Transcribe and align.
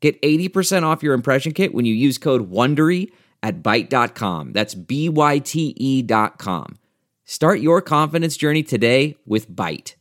Get 0.00 0.20
80% 0.22 0.84
off 0.84 1.02
your 1.02 1.14
impression 1.14 1.52
kit 1.52 1.74
when 1.74 1.84
you 1.84 1.94
use 1.94 2.18
code 2.18 2.50
WONDERY 2.50 3.10
at 3.42 3.62
Byte.com. 3.62 4.52
That's 4.52 4.74
B-Y-T-E 4.74 6.02
dot 6.02 6.38
com. 6.38 6.78
Start 7.24 7.60
your 7.60 7.82
confidence 7.82 8.36
journey 8.36 8.62
today 8.62 9.16
with 9.26 9.50
Byte. 9.50 9.94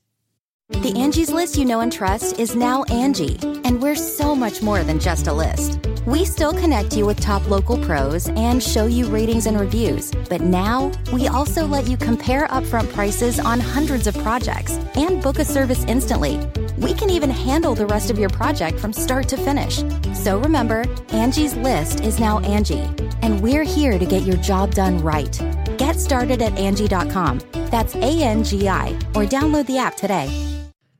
The 0.70 0.94
Angie's 0.98 1.32
list 1.32 1.58
you 1.58 1.64
know 1.64 1.80
and 1.80 1.92
trust 1.92 2.40
is 2.40 2.54
now 2.54 2.84
Angie, 2.86 3.38
and 3.64 3.82
we're 3.82 3.96
so 3.96 4.36
much 4.36 4.62
more 4.62 4.84
than 4.84 5.00
just 5.00 5.28
a 5.28 5.34
list. 5.34 5.80
We 6.06 6.26
still 6.26 6.52
connect 6.52 6.96
you 6.96 7.06
with 7.06 7.22
top 7.22 7.50
local 7.50 7.78
pros 7.86 8.28
and 8.30 8.62
show 8.62 8.86
you 8.86 9.08
ratings 9.08 9.46
and 9.46 9.58
reviews, 9.58 10.12
but 10.30 10.42
now 10.42 10.92
we 11.14 11.28
also 11.30 11.66
let 11.66 11.88
you 11.88 11.96
compare 11.96 12.48
upfront 12.48 12.92
prices 12.94 13.40
on 13.40 13.62
hundreds 13.62 14.08
of 14.08 14.18
projects 14.18 14.74
and 14.96 15.24
book 15.24 15.40
a 15.40 15.46
service 15.46 15.86
instantly. 15.86 16.38
We 16.78 16.94
can 16.94 17.10
even 17.10 17.32
handle 17.32 17.74
the 17.74 17.88
rest 17.88 18.12
of 18.12 18.20
your 18.20 18.30
project 18.30 18.80
from 18.80 18.94
start 18.94 19.28
to 19.30 19.38
finish. 19.38 19.84
So 20.14 20.40
remember, 20.40 20.86
Angie's 21.10 21.56
list 21.56 22.02
is 22.02 22.20
now 22.20 22.38
Angie, 22.40 22.88
and 23.24 23.42
we're 23.42 23.64
here 23.64 23.98
to 23.98 24.06
get 24.06 24.22
your 24.22 24.38
job 24.38 24.76
done 24.76 25.00
right. 25.00 25.42
Get 25.78 26.00
started 26.00 26.40
at 26.42 26.56
Angie.com. 26.58 27.42
That's 27.72 27.96
A 27.96 28.22
N 28.22 28.44
G 28.44 28.70
I, 28.70 28.90
or 29.16 29.26
download 29.26 29.66
the 29.66 29.80
app 29.80 29.96
today. 29.98 30.30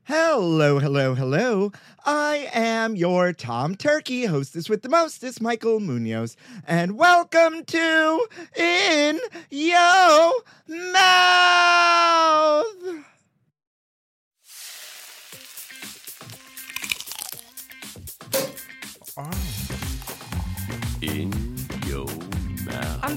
Hello, 0.02 0.80
hello, 0.80 1.14
hello. 1.14 1.70
I 2.04 2.48
am 2.52 2.96
your 2.96 3.32
Tom 3.32 3.76
Turkey, 3.76 4.24
hostess 4.24 4.68
with 4.68 4.82
the 4.82 4.88
mostest, 4.88 5.40
Michael 5.40 5.78
Munoz, 5.78 6.36
and 6.66 6.98
welcome 6.98 7.64
to 7.66 8.26
In 8.56 9.20
Yo 9.50 10.32
Mouth. 10.66 11.04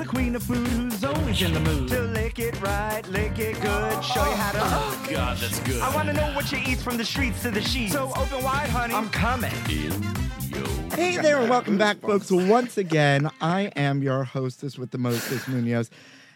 The 0.02 0.08
queen 0.08 0.36
of 0.36 0.42
food 0.42 0.68
who's 0.68 1.04
always 1.04 1.42
in 1.44 1.54
the 1.54 1.60
mood. 1.60 1.88
To 1.90 2.02
lick 2.02 2.40
it 2.40 2.60
right, 2.60 3.08
lick 3.10 3.38
it 3.38 3.54
good, 3.62 4.04
show 4.04 4.26
you 4.26 4.36
how 4.36 4.52
to. 4.52 4.60
Oh, 4.60 5.08
God, 5.12 5.38
that's 5.38 5.60
good. 5.60 5.80
I 5.80 5.94
wanna 5.94 6.14
know 6.14 6.34
what 6.34 6.52
you 6.52 6.58
eat 6.66 6.80
from 6.80 6.98
the 6.98 7.06
streets 7.06 7.44
to 7.44 7.52
the 7.52 7.62
sheets. 7.62 7.94
So 7.94 8.12
open 8.16 8.44
wide, 8.44 8.70
honey. 8.70 8.96
I'm 8.96 9.10
coming. 9.10 9.54
In 9.70 10.02
Hey 10.92 11.18
there, 11.18 11.40
and 11.40 11.50
welcome 11.50 11.78
back, 11.78 12.00
folks. 12.02 12.32
Once 12.32 12.80
again, 12.80 13.30
I 13.42 13.72
am 13.76 14.02
your 14.02 14.24
hostess 14.24 14.76
with 14.76 14.90
the 14.90 14.98
mostest, 14.98 15.48
Munoz. 15.48 15.92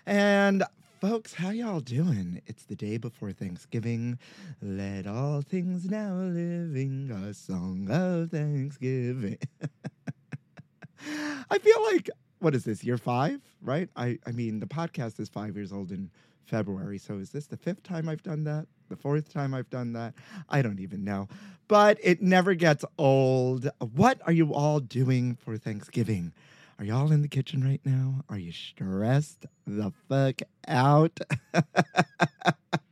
And 0.05 0.63
folks, 1.01 1.33
how 1.33 1.49
y'all 1.49 1.79
doing? 1.79 2.43
It's 2.45 2.65
the 2.65 2.75
day 2.75 2.97
before 2.97 3.31
Thanksgiving. 3.31 4.19
Let 4.61 5.07
all 5.07 5.41
things 5.41 5.89
now 5.89 6.13
living 6.13 7.09
a 7.09 7.33
song 7.33 7.87
of 7.89 8.29
Thanksgiving. 8.29 9.39
I 11.49 11.57
feel 11.57 11.83
like 11.91 12.09
what 12.39 12.55
is 12.55 12.63
this 12.65 12.83
year 12.83 12.97
five, 12.97 13.41
right? 13.61 13.89
I 13.95 14.19
I 14.25 14.31
mean 14.31 14.59
the 14.59 14.65
podcast 14.67 15.19
is 15.19 15.29
five 15.29 15.55
years 15.55 15.71
old 15.71 15.91
in 15.91 16.09
February, 16.45 16.97
so 16.97 17.17
is 17.17 17.31
this 17.31 17.47
the 17.47 17.57
fifth 17.57 17.83
time 17.83 18.07
I've 18.07 18.23
done 18.23 18.43
that? 18.43 18.67
The 18.89 18.95
fourth 18.95 19.33
time 19.33 19.53
I've 19.53 19.69
done 19.69 19.93
that? 19.93 20.13
I 20.49 20.61
don't 20.61 20.79
even 20.79 21.03
know, 21.03 21.27
but 21.67 21.97
it 22.03 22.21
never 22.21 22.53
gets 22.53 22.85
old. 22.97 23.69
What 23.79 24.21
are 24.25 24.33
you 24.33 24.53
all 24.53 24.79
doing 24.79 25.35
for 25.35 25.57
Thanksgiving? 25.57 26.33
Are 26.77 26.85
y'all 26.85 27.11
in 27.11 27.21
the 27.21 27.29
kitchen 27.29 27.63
right 27.63 27.81
now? 27.85 28.25
Are 28.29 28.37
you 28.37 28.51
stressed 28.51 29.45
the 29.65 29.91
fuck 30.09 30.41
out? 30.67 31.19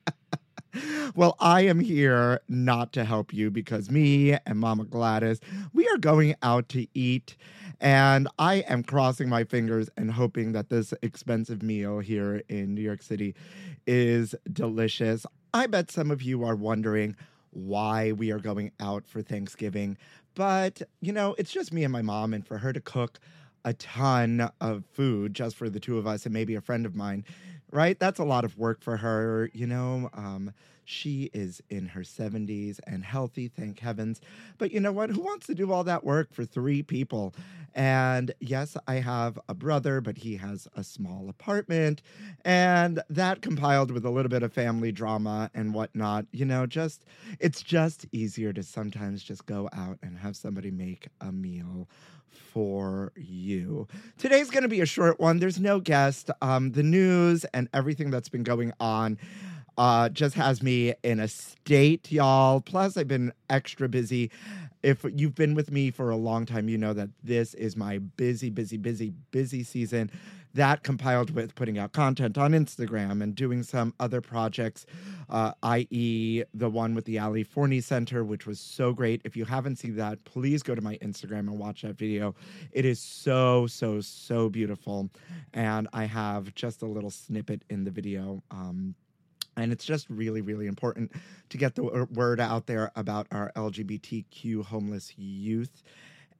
well, 1.15 1.35
I 1.39 1.61
am 1.61 1.79
here 1.79 2.41
not 2.47 2.93
to 2.93 3.05
help 3.05 3.33
you 3.33 3.51
because 3.51 3.89
me 3.89 4.37
and 4.45 4.59
Mama 4.59 4.85
Gladys, 4.85 5.39
we 5.73 5.87
are 5.87 5.97
going 5.97 6.35
out 6.41 6.69
to 6.69 6.87
eat. 6.93 7.35
And 7.79 8.27
I 8.39 8.55
am 8.67 8.83
crossing 8.83 9.29
my 9.29 9.43
fingers 9.43 9.89
and 9.97 10.11
hoping 10.11 10.53
that 10.53 10.69
this 10.69 10.93
expensive 11.01 11.61
meal 11.61 11.99
here 11.99 12.41
in 12.47 12.73
New 12.73 12.81
York 12.81 13.01
City 13.01 13.35
is 13.85 14.35
delicious. 14.51 15.25
I 15.53 15.67
bet 15.67 15.91
some 15.91 16.09
of 16.09 16.21
you 16.21 16.43
are 16.43 16.55
wondering 16.55 17.15
why 17.51 18.11
we 18.13 18.31
are 18.31 18.39
going 18.39 18.71
out 18.79 19.05
for 19.05 19.21
Thanksgiving. 19.21 19.97
But, 20.35 20.81
you 21.01 21.13
know, 21.13 21.35
it's 21.37 21.51
just 21.51 21.71
me 21.71 21.83
and 21.83 21.93
my 21.93 22.01
mom, 22.01 22.33
and 22.33 22.45
for 22.45 22.57
her 22.57 22.73
to 22.73 22.81
cook 22.81 23.19
a 23.65 23.73
ton 23.73 24.49
of 24.59 24.83
food 24.93 25.33
just 25.33 25.55
for 25.55 25.69
the 25.69 25.79
two 25.79 25.97
of 25.97 26.07
us 26.07 26.25
and 26.25 26.33
maybe 26.33 26.55
a 26.55 26.61
friend 26.61 26.85
of 26.85 26.95
mine, 26.95 27.23
right? 27.73 27.99
That's 27.99 28.19
a 28.19 28.23
lot 28.23 28.45
of 28.45 28.57
work 28.57 28.81
for 28.81 28.97
her, 28.97 29.49
you 29.53 29.67
know. 29.67 30.09
Um, 30.13 30.53
she 30.85 31.29
is 31.33 31.61
in 31.69 31.87
her 31.87 32.03
70s 32.03 32.79
and 32.85 33.03
healthy, 33.03 33.47
thank 33.47 33.79
heavens. 33.79 34.21
But 34.57 34.71
you 34.71 34.79
know 34.79 34.91
what? 34.91 35.09
Who 35.09 35.21
wants 35.21 35.47
to 35.47 35.55
do 35.55 35.71
all 35.71 35.83
that 35.85 36.03
work 36.03 36.33
for 36.33 36.45
three 36.45 36.83
people? 36.83 37.33
And 37.73 38.33
yes, 38.39 38.77
I 38.87 38.95
have 38.95 39.39
a 39.49 39.53
brother, 39.53 40.01
but 40.01 40.17
he 40.19 40.35
has 40.37 40.67
a 40.75 40.83
small 40.83 41.29
apartment. 41.29 42.01
And 42.45 43.01
that 43.09 43.41
compiled 43.41 43.91
with 43.91 44.05
a 44.05 44.09
little 44.09 44.29
bit 44.29 44.43
of 44.43 44.53
family 44.53 44.91
drama 44.91 45.49
and 45.53 45.73
whatnot, 45.73 46.25
you 46.31 46.45
know, 46.45 46.65
just 46.65 47.05
it's 47.39 47.63
just 47.63 48.05
easier 48.11 48.53
to 48.53 48.61
sometimes 48.61 49.23
just 49.23 49.45
go 49.45 49.69
out 49.73 49.97
and 50.03 50.17
have 50.17 50.35
somebody 50.35 50.69
make 50.69 51.07
a 51.21 51.31
meal 51.31 51.87
for 52.35 53.11
you. 53.15 53.87
Today's 54.17 54.49
going 54.49 54.63
to 54.63 54.69
be 54.69 54.81
a 54.81 54.85
short 54.85 55.19
one. 55.19 55.39
There's 55.39 55.59
no 55.59 55.79
guest. 55.79 56.29
Um, 56.41 56.71
the 56.71 56.83
news 56.83 57.45
and 57.45 57.69
everything 57.73 58.11
that's 58.11 58.29
been 58.29 58.43
going 58.43 58.73
on 58.79 59.17
uh, 59.77 60.09
just 60.09 60.35
has 60.35 60.61
me 60.61 60.93
in 61.03 61.19
a 61.19 61.27
state, 61.27 62.11
y'all. 62.11 62.61
Plus, 62.61 62.97
I've 62.97 63.07
been 63.07 63.33
extra 63.49 63.89
busy. 63.89 64.31
If 64.83 65.05
you've 65.15 65.35
been 65.35 65.55
with 65.55 65.71
me 65.71 65.91
for 65.91 66.09
a 66.09 66.17
long 66.17 66.45
time, 66.45 66.67
you 66.67 66.77
know 66.77 66.93
that 66.93 67.09
this 67.23 67.53
is 67.53 67.75
my 67.75 67.99
busy, 67.99 68.49
busy, 68.49 68.77
busy, 68.77 69.13
busy 69.31 69.63
season. 69.63 70.11
That 70.55 70.83
compiled 70.83 71.31
with 71.31 71.55
putting 71.55 71.79
out 71.79 71.93
content 71.93 72.37
on 72.37 72.51
Instagram 72.51 73.23
and 73.23 73.33
doing 73.33 73.63
some 73.63 73.93
other 73.99 74.21
projects, 74.21 74.85
uh, 75.29 75.53
i.e., 75.63 76.43
the 76.53 76.69
one 76.69 76.93
with 76.93 77.05
the 77.05 77.17
Ali 77.17 77.43
Forney 77.43 77.81
Center, 77.81 78.23
which 78.23 78.45
was 78.45 78.59
so 78.59 78.93
great. 78.93 79.21
If 79.23 79.35
you 79.35 79.45
haven't 79.45 79.77
seen 79.77 79.95
that, 79.95 80.23
please 80.25 80.61
go 80.61 80.75
to 80.75 80.81
my 80.81 80.97
Instagram 80.97 81.39
and 81.39 81.57
watch 81.57 81.81
that 81.81 81.97
video. 81.97 82.35
It 82.71 82.85
is 82.85 82.99
so, 82.99 83.65
so, 83.65 83.99
so 84.01 84.47
beautiful. 84.47 85.09
And 85.53 85.87
I 85.91 86.05
have 86.05 86.53
just 86.53 86.83
a 86.83 86.87
little 86.87 87.11
snippet 87.11 87.63
in 87.71 87.83
the 87.83 87.91
video. 87.91 88.43
Um, 88.51 88.93
and 89.57 89.71
it's 89.71 89.85
just 89.85 90.07
really, 90.09 90.41
really 90.41 90.67
important 90.67 91.11
to 91.49 91.57
get 91.57 91.75
the 91.75 92.07
word 92.11 92.39
out 92.39 92.67
there 92.67 92.91
about 92.95 93.27
our 93.31 93.51
LGBTQ 93.55 94.65
homeless 94.65 95.17
youth. 95.17 95.83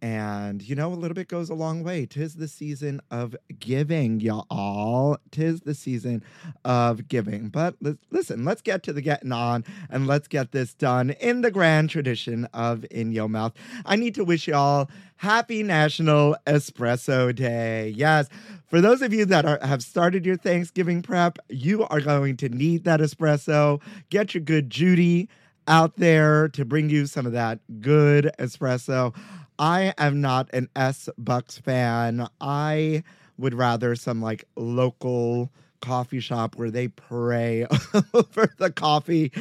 And, 0.04 0.62
you 0.62 0.76
know, 0.76 0.90
a 0.90 0.96
little 0.96 1.16
bit 1.16 1.30
goes 1.30 1.50
a 1.50 1.54
long 1.54 1.82
way. 1.82 2.06
Tis 2.06 2.36
the 2.36 2.50
season 2.50 3.00
of 3.10 3.38
giving, 3.58 4.20
y'all. 4.20 5.18
Tis 5.32 5.62
the 5.62 5.74
season 5.74 6.22
of 6.66 7.08
giving. 7.08 7.48
But 7.48 7.78
li- 7.80 7.98
listen, 8.12 8.44
let's 8.44 8.62
get 8.62 8.84
to 8.84 8.92
the 8.92 9.02
getting 9.02 9.32
on 9.32 9.64
and 9.90 10.06
let's 10.06 10.28
get 10.28 10.52
this 10.52 10.74
done 10.74 11.12
in 11.12 11.40
the 11.40 11.52
grand 11.52 11.90
tradition 11.90 12.50
of 12.54 12.86
In 12.92 13.14
Your 13.14 13.30
Mouth. 13.30 13.54
I 13.86 13.96
need 13.96 14.14
to 14.16 14.26
wish 14.26 14.46
y'all 14.46 14.90
happy 15.16 15.64
National 15.64 16.36
Espresso 16.46 17.34
Day. 17.34 17.94
Yes, 17.96 18.28
for 18.68 18.82
those 18.82 19.02
of 19.02 19.14
you 19.14 19.24
that 19.24 19.46
are, 19.46 19.60
have 19.62 19.82
started 19.82 20.26
your 20.26 20.36
Thanksgiving 20.36 21.02
prep, 21.02 21.40
you 21.48 21.86
are 21.86 22.02
going 22.02 22.36
to 22.38 22.50
need 22.50 22.84
that 22.84 23.00
espresso. 23.00 23.82
Get 24.10 24.34
your 24.34 24.44
good 24.44 24.70
Judy 24.70 25.30
out 25.66 25.96
there 25.96 26.50
to 26.50 26.66
bring 26.66 26.90
you 26.90 27.06
some 27.06 27.26
of 27.26 27.32
that 27.32 27.60
good 27.80 28.32
espresso. 28.38 29.16
I 29.60 29.94
am 29.98 30.22
not 30.22 30.50
an 30.54 30.70
S 30.76 31.10
Bucks 31.18 31.58
fan. 31.58 32.28
I 32.42 33.04
would 33.38 33.54
rather 33.54 33.96
some 33.96 34.22
like 34.22 34.46
local 34.56 35.52
coffee 35.82 36.20
shop 36.20 36.56
where 36.56 36.72
they 36.72 36.88
pray 36.88 37.66
over 38.14 38.54
the 38.58 38.72
coffee 38.72 39.32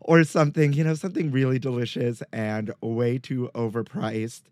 or 0.00 0.24
something, 0.24 0.72
you 0.72 0.82
know, 0.82 0.94
something 0.94 1.30
really 1.30 1.58
delicious 1.58 2.22
and 2.32 2.72
way 2.80 3.18
too 3.18 3.50
overpriced. 3.54 4.42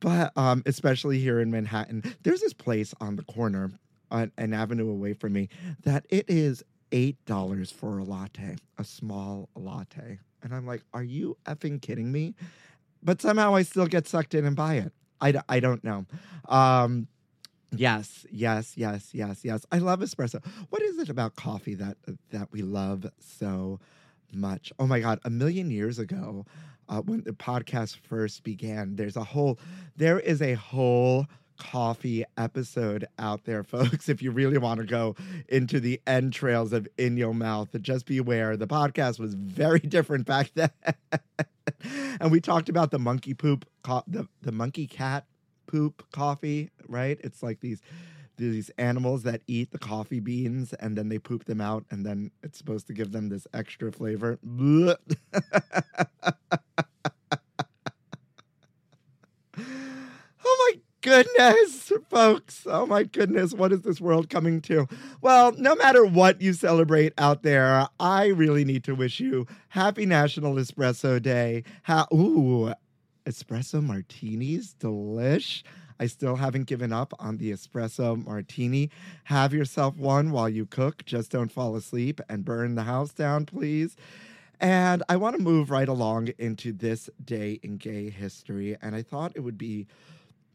But 0.00 0.32
um, 0.36 0.62
especially 0.66 1.18
here 1.18 1.40
in 1.40 1.50
Manhattan, 1.50 2.02
there's 2.22 2.40
this 2.40 2.54
place 2.54 2.94
on 3.00 3.16
the 3.16 3.22
corner, 3.22 3.70
on 4.10 4.32
an 4.38 4.52
avenue 4.54 4.90
away 4.90 5.12
from 5.12 5.34
me, 5.34 5.48
that 5.84 6.06
it 6.08 6.24
is 6.28 6.64
eight 6.92 7.22
dollars 7.26 7.70
for 7.70 7.98
a 7.98 8.04
latte, 8.04 8.56
a 8.78 8.84
small 8.84 9.48
latte, 9.54 10.18
and 10.42 10.54
I'm 10.54 10.66
like, 10.66 10.82
are 10.92 11.02
you 11.02 11.36
effing 11.44 11.80
kidding 11.80 12.10
me? 12.10 12.34
But 13.02 13.22
somehow 13.22 13.54
I 13.54 13.62
still 13.62 13.86
get 13.86 14.06
sucked 14.06 14.34
in 14.34 14.44
and 14.44 14.54
buy 14.56 14.74
it. 14.74 14.92
I, 15.20 15.32
d- 15.32 15.38
I 15.48 15.60
don't 15.60 15.82
know. 15.84 16.06
Um, 16.48 17.06
yes, 17.74 18.26
yes, 18.30 18.72
yes, 18.76 19.10
yes, 19.12 19.40
yes. 19.44 19.66
I 19.72 19.78
love 19.78 20.00
espresso. 20.00 20.44
What 20.70 20.82
is 20.82 20.98
it 20.98 21.08
about 21.08 21.36
coffee 21.36 21.74
that 21.74 21.96
that 22.30 22.48
we 22.52 22.62
love 22.62 23.06
so 23.18 23.80
much? 24.32 24.72
Oh 24.78 24.86
my 24.86 25.00
god, 25.00 25.20
a 25.24 25.30
million 25.30 25.70
years 25.70 25.98
ago, 25.98 26.46
uh, 26.88 27.00
when 27.02 27.22
the 27.22 27.32
podcast 27.32 27.96
first 27.96 28.42
began, 28.42 28.96
there's 28.96 29.16
a 29.16 29.24
whole, 29.24 29.58
there 29.96 30.18
is 30.18 30.42
a 30.42 30.54
whole 30.54 31.26
coffee 31.60 32.24
episode 32.38 33.06
out 33.18 33.44
there, 33.44 33.62
folks. 33.64 34.08
If 34.08 34.22
you 34.22 34.32
really 34.32 34.58
want 34.58 34.80
to 34.80 34.86
go 34.86 35.14
into 35.48 35.78
the 35.78 36.00
entrails 36.06 36.72
of 36.72 36.88
In 36.98 37.16
Your 37.16 37.34
Mouth, 37.34 37.68
just 37.80 38.06
beware. 38.06 38.56
The 38.56 38.66
podcast 38.66 39.20
was 39.20 39.34
very 39.34 39.78
different 39.96 40.26
back 40.26 40.50
then. 40.54 40.70
and 42.20 42.32
we 42.32 42.40
talked 42.40 42.68
about 42.68 42.90
the 42.90 42.98
monkey 42.98 43.34
poop, 43.34 43.66
co- 43.82 44.02
the, 44.08 44.26
the 44.42 44.50
monkey 44.50 44.86
cat 44.86 45.26
poop 45.66 46.04
coffee, 46.10 46.70
right? 46.88 47.20
It's 47.22 47.42
like 47.42 47.60
these 47.60 47.80
these 48.36 48.70
animals 48.78 49.22
that 49.24 49.42
eat 49.46 49.70
the 49.70 49.78
coffee 49.78 50.18
beans 50.18 50.72
and 50.72 50.96
then 50.96 51.10
they 51.10 51.18
poop 51.18 51.44
them 51.44 51.60
out 51.60 51.84
and 51.90 52.06
then 52.06 52.30
it's 52.42 52.56
supposed 52.56 52.86
to 52.86 52.94
give 52.94 53.12
them 53.12 53.28
this 53.28 53.46
extra 53.52 53.92
flavor. 53.92 54.38
Blech. 54.42 54.96
oh 59.58 60.72
my 60.72 60.89
goodness, 61.00 61.92
folks. 62.08 62.66
Oh 62.66 62.86
my 62.86 63.04
goodness, 63.04 63.52
what 63.54 63.72
is 63.72 63.82
this 63.82 64.00
world 64.00 64.28
coming 64.28 64.60
to? 64.62 64.86
Well, 65.20 65.52
no 65.52 65.74
matter 65.74 66.04
what 66.04 66.40
you 66.40 66.52
celebrate 66.52 67.12
out 67.18 67.42
there, 67.42 67.88
I 67.98 68.26
really 68.26 68.64
need 68.64 68.84
to 68.84 68.94
wish 68.94 69.20
you 69.20 69.46
happy 69.68 70.06
National 70.06 70.54
Espresso 70.54 71.20
Day. 71.20 71.64
Ha- 71.84 72.06
Ooh, 72.12 72.72
espresso 73.26 73.82
martinis, 73.82 74.74
delish. 74.78 75.62
I 75.98 76.06
still 76.06 76.36
haven't 76.36 76.64
given 76.64 76.92
up 76.92 77.12
on 77.18 77.36
the 77.36 77.52
espresso 77.52 78.24
martini. 78.24 78.90
Have 79.24 79.52
yourself 79.52 79.96
one 79.98 80.30
while 80.30 80.48
you 80.48 80.64
cook. 80.64 81.04
Just 81.04 81.30
don't 81.30 81.52
fall 81.52 81.76
asleep 81.76 82.20
and 82.28 82.44
burn 82.44 82.74
the 82.74 82.84
house 82.84 83.12
down, 83.12 83.44
please. 83.44 83.96
And 84.60 85.02
I 85.08 85.16
want 85.16 85.36
to 85.36 85.42
move 85.42 85.70
right 85.70 85.88
along 85.88 86.28
into 86.38 86.72
this 86.72 87.08
day 87.24 87.60
in 87.62 87.76
gay 87.76 88.10
history. 88.10 88.76
And 88.80 88.94
I 88.94 89.02
thought 89.02 89.32
it 89.34 89.40
would 89.40 89.58
be, 89.58 89.86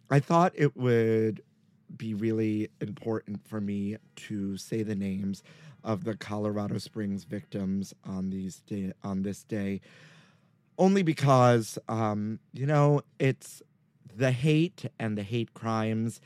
I 0.09 0.19
thought 0.19 0.53
it 0.55 0.75
would 0.77 1.41
be 1.95 2.13
really 2.13 2.69
important 2.81 3.47
for 3.47 3.61
me 3.61 3.97
to 4.15 4.57
say 4.57 4.83
the 4.83 4.95
names 4.95 5.43
of 5.83 6.03
the 6.03 6.15
Colorado 6.15 6.77
Springs 6.77 7.23
victims 7.23 7.93
on 8.03 8.29
these 8.29 8.57
day, 8.61 8.93
on 9.03 9.21
this 9.21 9.43
day, 9.43 9.81
only 10.77 11.03
because 11.03 11.77
um, 11.87 12.39
you 12.53 12.65
know 12.65 13.01
it's 13.19 13.61
the 14.15 14.31
hate 14.31 14.85
and 14.99 15.17
the 15.17 15.23
hate 15.23 15.53
crimes 15.53 16.21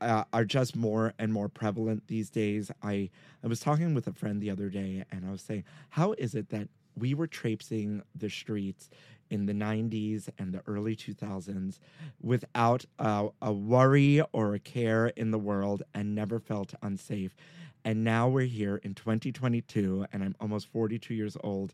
uh, 0.00 0.24
are 0.32 0.44
just 0.44 0.74
more 0.74 1.14
and 1.18 1.32
more 1.32 1.48
prevalent 1.48 2.06
these 2.08 2.28
days. 2.30 2.70
I 2.82 3.10
I 3.42 3.46
was 3.46 3.60
talking 3.60 3.94
with 3.94 4.06
a 4.06 4.12
friend 4.12 4.40
the 4.40 4.50
other 4.50 4.68
day, 4.68 5.04
and 5.10 5.26
I 5.26 5.30
was 5.30 5.42
saying, 5.42 5.64
how 5.90 6.12
is 6.12 6.34
it 6.34 6.50
that 6.50 6.68
we 6.96 7.14
were 7.14 7.26
traipsing 7.26 8.02
the 8.14 8.28
streets 8.28 8.90
in 9.32 9.46
the 9.46 9.54
90s 9.54 10.28
and 10.38 10.52
the 10.52 10.62
early 10.66 10.94
2000s 10.94 11.78
without 12.20 12.84
a 12.98 13.52
worry 13.52 14.20
or 14.32 14.54
a 14.54 14.58
care 14.58 15.06
in 15.08 15.30
the 15.30 15.38
world 15.38 15.82
and 15.94 16.14
never 16.14 16.38
felt 16.38 16.74
unsafe. 16.82 17.34
And 17.82 18.04
now 18.04 18.28
we're 18.28 18.46
here 18.46 18.76
in 18.76 18.94
2022, 18.94 20.06
and 20.12 20.22
I'm 20.22 20.36
almost 20.38 20.68
42 20.68 21.14
years 21.14 21.36
old, 21.42 21.72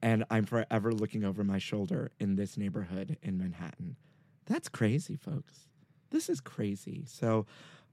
and 0.00 0.24
I'm 0.30 0.44
forever 0.44 0.92
looking 0.92 1.24
over 1.24 1.42
my 1.42 1.58
shoulder 1.58 2.12
in 2.20 2.36
this 2.36 2.56
neighborhood 2.56 3.18
in 3.22 3.36
Manhattan. 3.36 3.96
That's 4.46 4.68
crazy, 4.68 5.16
folks. 5.16 5.66
This 6.10 6.28
is 6.28 6.40
crazy. 6.40 7.04
So, 7.06 7.44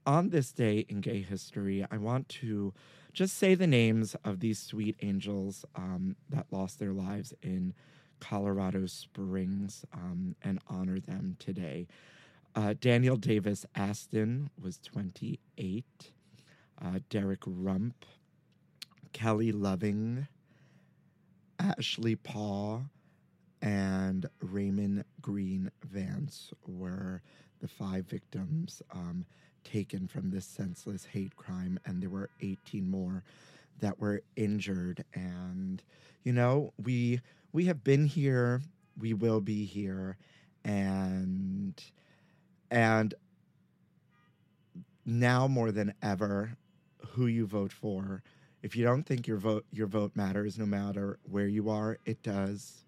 on 0.06 0.30
this 0.30 0.52
day 0.52 0.86
in 0.88 1.00
gay 1.00 1.20
history, 1.20 1.84
I 1.90 1.98
want 1.98 2.28
to 2.30 2.72
just 3.12 3.36
say 3.36 3.54
the 3.54 3.66
names 3.66 4.16
of 4.24 4.40
these 4.40 4.58
sweet 4.58 4.96
angels 5.02 5.66
um, 5.74 6.16
that 6.30 6.46
lost 6.50 6.78
their 6.78 6.92
lives 6.92 7.34
in 7.42 7.74
Colorado 8.20 8.86
Springs 8.86 9.84
um, 9.92 10.34
and 10.42 10.58
honor 10.68 11.00
them 11.00 11.36
today. 11.38 11.86
Uh, 12.54 12.74
Daniel 12.80 13.16
Davis 13.16 13.64
Aston 13.74 14.50
was 14.60 14.78
28. 14.78 15.84
Uh, 16.80 16.98
Derrick 17.10 17.42
Rump, 17.46 18.04
Kelly 19.12 19.52
Loving, 19.52 20.28
Ashley 21.58 22.16
Paugh, 22.16 22.82
and 23.60 24.28
Raymond 24.40 25.04
Green 25.20 25.70
Vance 25.84 26.52
were 26.66 27.22
the 27.60 27.68
five 27.68 28.06
victims 28.06 28.82
um, 28.92 29.24
taken 29.64 30.06
from 30.06 30.30
this 30.30 30.46
senseless 30.46 31.04
hate 31.04 31.34
crime, 31.36 31.78
and 31.84 32.00
there 32.00 32.10
were 32.10 32.30
18 32.40 32.88
more 32.88 33.24
that 33.80 33.98
were 33.98 34.22
injured. 34.36 35.04
And 35.14 35.82
you 36.24 36.32
know, 36.32 36.72
we 36.82 37.20
we 37.52 37.66
have 37.66 37.82
been 37.84 38.06
here, 38.06 38.60
we 38.98 39.14
will 39.14 39.40
be 39.40 39.64
here, 39.64 40.16
and 40.64 41.82
and 42.70 43.14
now 45.06 45.48
more 45.48 45.72
than 45.72 45.94
ever, 46.02 46.56
who 47.10 47.26
you 47.26 47.46
vote 47.46 47.72
for. 47.72 48.22
If 48.62 48.76
you 48.76 48.84
don't 48.84 49.04
think 49.04 49.26
your 49.26 49.38
vote 49.38 49.64
your 49.72 49.86
vote 49.86 50.12
matters, 50.14 50.58
no 50.58 50.66
matter 50.66 51.18
where 51.24 51.46
you 51.46 51.70
are, 51.70 51.98
it 52.04 52.22
does. 52.22 52.84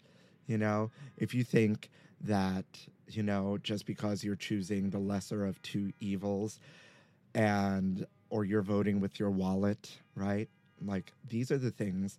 You 0.46 0.58
know, 0.58 0.90
if 1.16 1.32
you 1.32 1.44
think 1.44 1.90
that 2.20 2.64
you 3.08 3.22
know 3.22 3.58
just 3.62 3.86
because 3.86 4.22
you're 4.24 4.36
choosing 4.36 4.90
the 4.90 4.98
lesser 4.98 5.46
of 5.46 5.62
two 5.62 5.92
evils, 6.00 6.60
and 7.34 8.06
or 8.30 8.44
you're 8.44 8.62
voting 8.62 9.00
with 9.00 9.18
your 9.18 9.30
wallet, 9.30 9.98
right? 10.14 10.48
Like 10.84 11.12
these 11.28 11.50
are 11.50 11.58
the 11.58 11.70
things. 11.70 12.18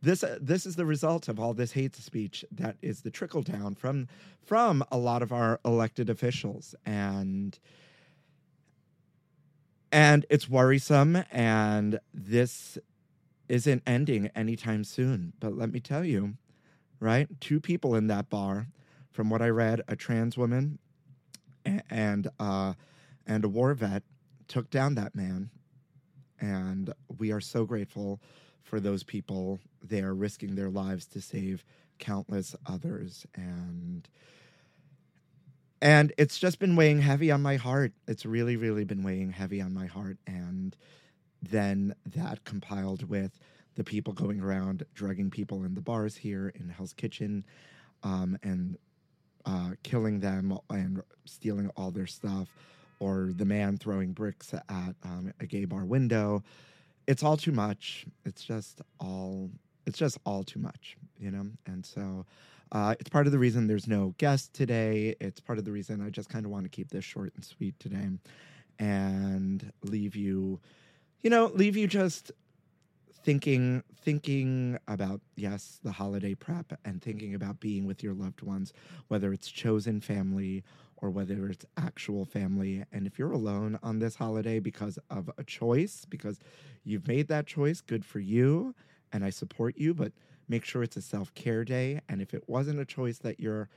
This 0.00 0.24
uh, 0.24 0.38
this 0.40 0.66
is 0.66 0.76
the 0.76 0.84
result 0.84 1.28
of 1.28 1.38
all 1.38 1.54
this 1.54 1.72
hate 1.72 1.94
speech 1.94 2.44
that 2.50 2.76
is 2.82 3.02
the 3.02 3.10
trickle 3.10 3.42
down 3.42 3.74
from 3.76 4.08
from 4.42 4.84
a 4.90 4.98
lot 4.98 5.22
of 5.22 5.32
our 5.32 5.60
elected 5.64 6.10
officials 6.10 6.74
and 6.84 7.58
and 9.92 10.24
it's 10.30 10.48
worrisome 10.48 11.22
and 11.30 12.00
this 12.12 12.78
isn't 13.48 13.82
ending 13.86 14.28
anytime 14.34 14.82
soon 14.82 15.34
but 15.38 15.56
let 15.56 15.70
me 15.70 15.78
tell 15.78 16.04
you 16.04 16.34
right 16.98 17.28
two 17.40 17.60
people 17.60 17.94
in 17.94 18.06
that 18.06 18.30
bar 18.30 18.68
from 19.10 19.28
what 19.28 19.42
i 19.42 19.48
read 19.48 19.82
a 19.86 19.94
trans 19.94 20.38
woman 20.38 20.78
and 21.90 22.28
uh 22.40 22.72
and 23.26 23.44
a 23.44 23.48
war 23.48 23.74
vet 23.74 24.02
took 24.48 24.70
down 24.70 24.94
that 24.94 25.14
man 25.14 25.50
and 26.42 26.92
we 27.18 27.32
are 27.32 27.40
so 27.40 27.64
grateful 27.64 28.20
for 28.62 28.80
those 28.80 29.02
people. 29.02 29.60
They 29.82 30.02
are 30.02 30.14
risking 30.14 30.54
their 30.54 30.68
lives 30.68 31.06
to 31.06 31.22
save 31.22 31.64
countless 31.98 32.54
others 32.66 33.26
and 33.34 34.08
and 35.80 36.12
it's 36.16 36.38
just 36.38 36.60
been 36.60 36.76
weighing 36.76 37.00
heavy 37.00 37.30
on 37.30 37.42
my 37.42 37.56
heart. 37.56 37.92
It's 38.08 38.26
really 38.26 38.56
really 38.56 38.84
been 38.84 39.02
weighing 39.02 39.30
heavy 39.30 39.60
on 39.62 39.72
my 39.72 39.86
heart 39.86 40.18
and 40.26 40.76
then 41.40 41.94
that 42.04 42.44
compiled 42.44 43.08
with 43.08 43.38
the 43.74 43.84
people 43.84 44.12
going 44.12 44.40
around 44.40 44.84
drugging 44.94 45.30
people 45.30 45.64
in 45.64 45.74
the 45.74 45.80
bars 45.80 46.16
here 46.16 46.52
in 46.54 46.68
hell's 46.68 46.92
kitchen 46.92 47.44
um, 48.02 48.36
and 48.42 48.76
uh, 49.44 49.70
killing 49.82 50.20
them 50.20 50.56
and 50.70 51.02
stealing 51.24 51.70
all 51.76 51.90
their 51.90 52.06
stuff 52.06 52.48
or 53.02 53.30
the 53.34 53.44
man 53.44 53.76
throwing 53.76 54.12
bricks 54.12 54.54
at 54.54 54.94
um, 55.02 55.32
a 55.40 55.46
gay 55.46 55.64
bar 55.64 55.84
window. 55.84 56.42
It's 57.06 57.22
all 57.22 57.36
too 57.36 57.52
much. 57.52 58.06
It's 58.24 58.44
just 58.44 58.80
all 59.00 59.50
it's 59.86 59.98
just 59.98 60.18
all 60.24 60.44
too 60.44 60.60
much 60.60 60.96
you 61.22 61.30
know? 61.30 61.46
And 61.66 61.86
so 61.86 62.26
uh, 62.72 62.94
it's 62.98 63.08
part 63.08 63.26
of 63.26 63.32
the 63.32 63.38
reason 63.38 63.66
there's 63.66 63.86
no 63.86 64.14
guest 64.18 64.52
today. 64.52 65.14
It's 65.20 65.40
part 65.40 65.58
of 65.58 65.64
the 65.64 65.72
reason 65.72 66.04
i 66.04 66.10
just 66.10 66.28
kind 66.28 66.44
of 66.44 66.50
want 66.50 66.64
to 66.64 66.68
keep 66.68 66.90
this 66.90 67.04
short 67.04 67.32
and 67.36 67.44
sweet 67.44 67.78
today 67.78 68.08
and 68.78 69.72
leave 69.82 70.16
you 70.16 70.58
you 71.20 71.30
know 71.30 71.52
leave 71.54 71.76
you 71.76 71.86
just 71.86 72.32
thinking 73.22 73.82
thinking 74.02 74.78
about 74.88 75.20
yes 75.36 75.78
the 75.84 75.92
holiday 75.92 76.34
prep 76.34 76.78
and 76.84 77.00
thinking 77.02 77.34
about 77.34 77.60
being 77.60 77.86
with 77.86 78.02
your 78.02 78.14
loved 78.14 78.42
ones 78.42 78.72
whether 79.08 79.32
it's 79.32 79.48
chosen 79.48 80.00
family 80.00 80.64
or 81.02 81.10
whether 81.10 81.48
it's 81.48 81.66
actual 81.76 82.24
family. 82.24 82.84
And 82.92 83.06
if 83.06 83.18
you're 83.18 83.32
alone 83.32 83.78
on 83.82 83.98
this 83.98 84.14
holiday 84.14 84.60
because 84.60 84.98
of 85.10 85.28
a 85.36 85.42
choice 85.44 86.06
because 86.08 86.38
you've 86.84 87.08
made 87.08 87.26
that 87.28 87.46
choice 87.46 87.80
good 87.80 88.04
for 88.04 88.20
you. 88.20 88.74
And 89.12 89.24
i 89.24 89.30
support 89.30 89.76
you 89.76 89.92
but 89.92 90.12
make 90.48 90.64
sure 90.64 90.82
it's 90.82 90.96
a 90.96 91.02
self-care 91.02 91.64
day. 91.64 92.00
And 92.08 92.22
if 92.22 92.32
it 92.32 92.48
wasn't 92.48 92.80
a 92.80 92.84
choice 92.84 93.18
that 93.18 93.40
you're 93.40 93.68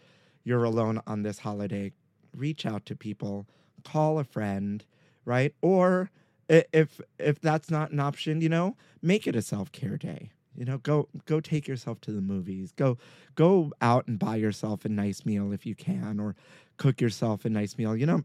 you're 0.43 0.63
alone 0.63 1.01
on 1.07 1.23
this 1.23 1.39
holiday 1.39 1.91
reach 2.35 2.65
out 2.65 2.85
to 2.85 2.95
people 2.95 3.47
call 3.83 4.19
a 4.19 4.23
friend 4.23 4.85
right? 5.25 5.53
Or 5.61 6.11
if 6.49 7.01
if 7.19 7.39
that's 7.41 7.69
not 7.69 7.91
an 7.91 7.99
option 7.99 8.41
you 8.41 8.49
know 8.49 8.75
make 9.01 9.25
it 9.27 9.35
a 9.35 9.41
self-care 9.41 9.97
day 9.97 10.31
you 10.55 10.63
know 10.63 10.77
go 10.79 11.07
go 11.25 11.39
take 11.39 11.67
yourself 11.67 11.99
to 12.01 12.11
the 12.11 12.21
movies 12.21 12.71
go 12.75 12.97
go 13.35 13.71
out 13.81 14.07
and 14.07 14.19
buy 14.19 14.35
yourself 14.35 14.85
a 14.85 14.89
nice 14.89 15.25
meal 15.25 15.51
if 15.51 15.65
you 15.65 15.75
can 15.75 16.19
or 16.19 16.35
cook 16.77 17.01
yourself 17.01 17.45
a 17.45 17.49
nice 17.49 17.77
meal. 17.77 17.95
You 17.95 18.05
know, 18.05 18.23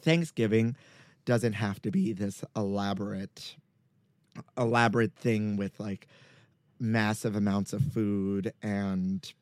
Thanksgiving 0.00 0.76
doesn't 1.24 1.54
have 1.54 1.80
to 1.82 1.90
be 1.90 2.12
this 2.12 2.44
elaborate 2.56 3.56
elaborate 4.56 5.14
thing 5.14 5.56
with 5.56 5.78
like 5.78 6.08
massive 6.80 7.36
amounts 7.36 7.74
of 7.74 7.82
food 7.92 8.52
and 8.62 9.32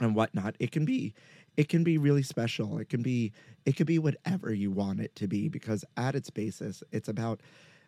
and 0.00 0.14
whatnot. 0.14 0.56
It 0.58 0.72
can 0.72 0.84
be 0.84 1.14
it 1.56 1.68
can 1.68 1.84
be 1.84 1.98
really 1.98 2.22
special. 2.22 2.78
It 2.78 2.88
can 2.88 3.02
be 3.02 3.32
it 3.64 3.76
could 3.76 3.86
be 3.86 3.98
whatever 3.98 4.52
you 4.52 4.70
want 4.70 5.00
it 5.00 5.14
to 5.16 5.26
be 5.28 5.48
because 5.48 5.84
at 5.96 6.14
its 6.14 6.30
basis 6.30 6.82
it's 6.92 7.08
about 7.08 7.40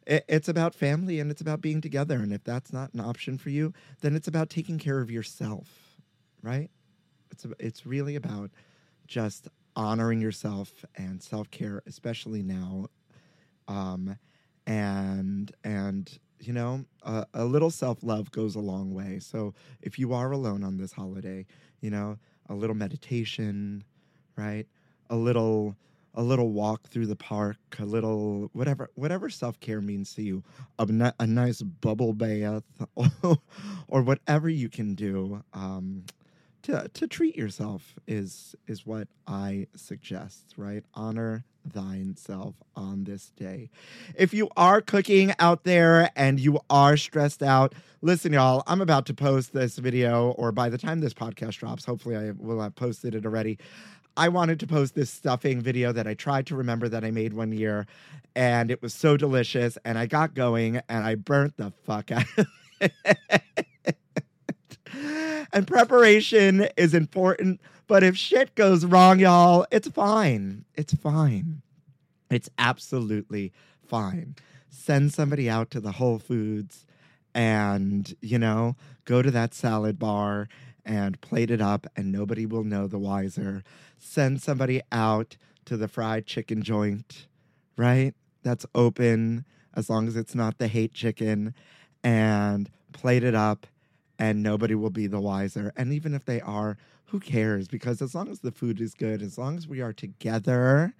it's 0.07 0.49
about 0.49 0.75
family 0.75 1.19
and 1.19 1.31
it's 1.31 1.41
about 1.41 1.61
being 1.61 1.81
together 1.81 2.17
and 2.17 2.33
if 2.33 2.45
that's 2.45 2.73
not 2.73 2.95
an 2.95 3.01
option 3.01 3.37
for 3.37 3.51
you 3.51 3.73
then 4.03 4.15
it's 4.15 4.29
about 4.29 4.49
taking 4.49 4.79
care 4.79 5.01
of 5.01 5.11
yourself 5.11 5.99
right 6.43 6.71
it's 7.33 7.45
it's 7.59 7.85
really 7.85 8.15
about 8.15 8.51
just 9.09 9.49
honoring 9.75 10.21
yourself 10.21 10.85
and 10.95 11.21
self-care 11.21 11.83
especially 11.87 12.43
now 12.43 12.87
um 13.67 14.17
and 14.67 15.53
and 15.65 16.19
you 16.41 16.53
know 16.53 16.85
a, 17.03 17.27
a 17.35 17.45
little 17.45 17.71
self-love 17.71 18.31
goes 18.31 18.55
a 18.55 18.61
long 18.61 18.93
way 18.93 19.19
so 19.19 19.55
if 19.83 19.99
you 19.99 20.13
are 20.13 20.33
alone 20.33 20.63
on 20.63 20.77
this 20.77 20.93
holiday 20.93 21.45
you 21.81 21.91
know 21.91 22.19
a 22.49 22.55
little 22.55 22.77
meditation 22.77 23.83
right 24.37 24.67
a 25.11 25.17
little 25.17 25.77
a 26.15 26.23
little 26.23 26.51
walk 26.51 26.89
through 26.89 27.07
the 27.07 27.17
park 27.17 27.57
a 27.79 27.85
little 27.85 28.49
whatever 28.53 28.91
whatever 28.95 29.29
self-care 29.29 29.81
means 29.81 30.15
to 30.15 30.23
you 30.23 30.43
a, 30.79 31.13
a 31.21 31.27
nice 31.27 31.63
bubble 31.63 32.13
bath 32.13 32.65
or 33.89 34.03
whatever 34.03 34.49
you 34.49 34.69
can 34.69 34.95
do 34.95 35.43
um, 35.53 36.05
to, 36.67 36.89
to 36.95 37.07
treat 37.07 37.37
yourself 37.37 37.95
is 38.09 38.57
is 38.67 38.85
what 38.85 39.07
I 39.27 39.69
suggest, 39.77 40.55
right? 40.57 40.83
Honor 40.95 41.45
thine 41.73 42.17
self 42.17 42.55
on 42.75 43.05
this 43.05 43.31
day. 43.37 43.71
If 44.17 44.33
you 44.35 44.49
are 44.57 44.81
cooking 44.81 45.35
out 45.39 45.65
there 45.65 46.11
and 46.17 46.39
you 46.41 46.61
are 46.71 46.97
stressed 46.97 47.43
out, 47.43 47.75
listen, 48.03 48.33
y'all, 48.33 48.63
I'm 48.67 48.81
about 48.81 49.07
to 49.07 49.15
post 49.15 49.53
this 49.53 49.77
video, 49.77 50.31
or 50.33 50.53
by 50.53 50.69
the 50.69 50.79
time 50.79 51.01
this 51.01 51.15
podcast 51.15 51.59
drops, 51.59 51.85
hopefully 51.85 52.17
I 52.17 52.33
will 52.33 52.61
have 52.61 52.75
posted 52.75 53.15
it 53.15 53.25
already. 53.25 53.59
I 54.17 54.29
wanted 54.29 54.59
to 54.61 54.67
post 54.67 54.95
this 54.95 55.11
stuffing 55.11 55.61
video 55.61 55.93
that 55.93 56.07
I 56.07 56.15
tried 56.15 56.47
to 56.47 56.57
remember 56.57 56.89
that 56.89 57.05
I 57.05 57.11
made 57.11 57.35
one 57.35 57.53
year, 57.53 57.87
and 58.35 58.71
it 58.71 58.81
was 58.81 58.95
so 58.95 59.17
delicious, 59.17 59.77
and 59.85 59.99
I 59.99 60.07
got 60.07 60.35
going 60.35 60.81
and 60.89 61.05
I 61.05 61.17
burnt 61.17 61.57
the 61.59 61.73
fuck 61.85 62.11
out 62.11 62.25
of 62.39 62.47
it. 62.81 63.97
and 65.53 65.67
preparation 65.67 66.69
is 66.77 66.95
important. 66.95 67.61
But 67.87 68.03
if 68.03 68.17
shit 68.17 68.55
goes 68.55 68.85
wrong, 68.85 69.19
y'all, 69.21 69.67
it's 69.71 69.89
fine. 69.89 70.65
It's 70.75 70.95
fine. 70.95 71.63
It's 72.31 72.51
absolutely 72.59 73.53
fine. 73.87 74.35
Send 74.69 75.13
somebody 75.13 75.49
out 75.49 75.71
to 75.71 75.81
the 75.81 75.93
Whole 75.93 76.19
Foods 76.19 76.87
and, 77.35 78.15
you 78.21 78.39
know, 78.39 78.77
go 79.05 79.23
to 79.23 79.31
that 79.31 79.55
salad 79.55 79.99
bar 79.99 80.49
and 80.85 81.21
plate 81.21 81.51
it 81.51 81.61
up, 81.61 81.87
and 81.97 82.13
nobody 82.13 82.47
will 82.47 82.63
know 82.63 82.87
the 82.87 82.99
wiser. 82.99 83.65
Send 83.99 84.41
somebody 84.41 84.81
out 84.93 85.37
to 85.65 85.77
the 85.77 85.89
fried 85.89 86.27
chicken 86.27 86.63
joint, 86.63 87.27
right? 87.77 88.15
That's 88.43 88.65
open 88.75 89.45
as 89.75 89.91
long 89.91 90.07
as 90.07 90.17
it's 90.17 90.35
not 90.35 90.59
the 90.59 90.69
hate 90.69 90.95
chicken, 90.95 91.55
and 92.03 92.71
plate 92.93 93.25
it 93.25 93.35
up 93.35 93.67
and 94.19 94.43
nobody 94.43 94.75
will 94.75 94.91
be 94.91 95.07
the 95.07 95.21
wiser. 95.21 95.73
And 95.77 95.93
even 95.93 96.15
if 96.15 96.25
they 96.25 96.41
are, 96.41 96.79
who 97.07 97.21
cares? 97.21 97.69
Because 97.69 98.03
as 98.03 98.15
long 98.15 98.29
as 98.29 98.41
the 98.41 98.53
food 98.53 98.81
is 98.81 98.95
good, 98.95 99.23
as 99.23 99.39
long 99.39 99.57
as 99.57 99.69
we 99.69 99.81
are 99.81 99.93
together, 99.93 100.95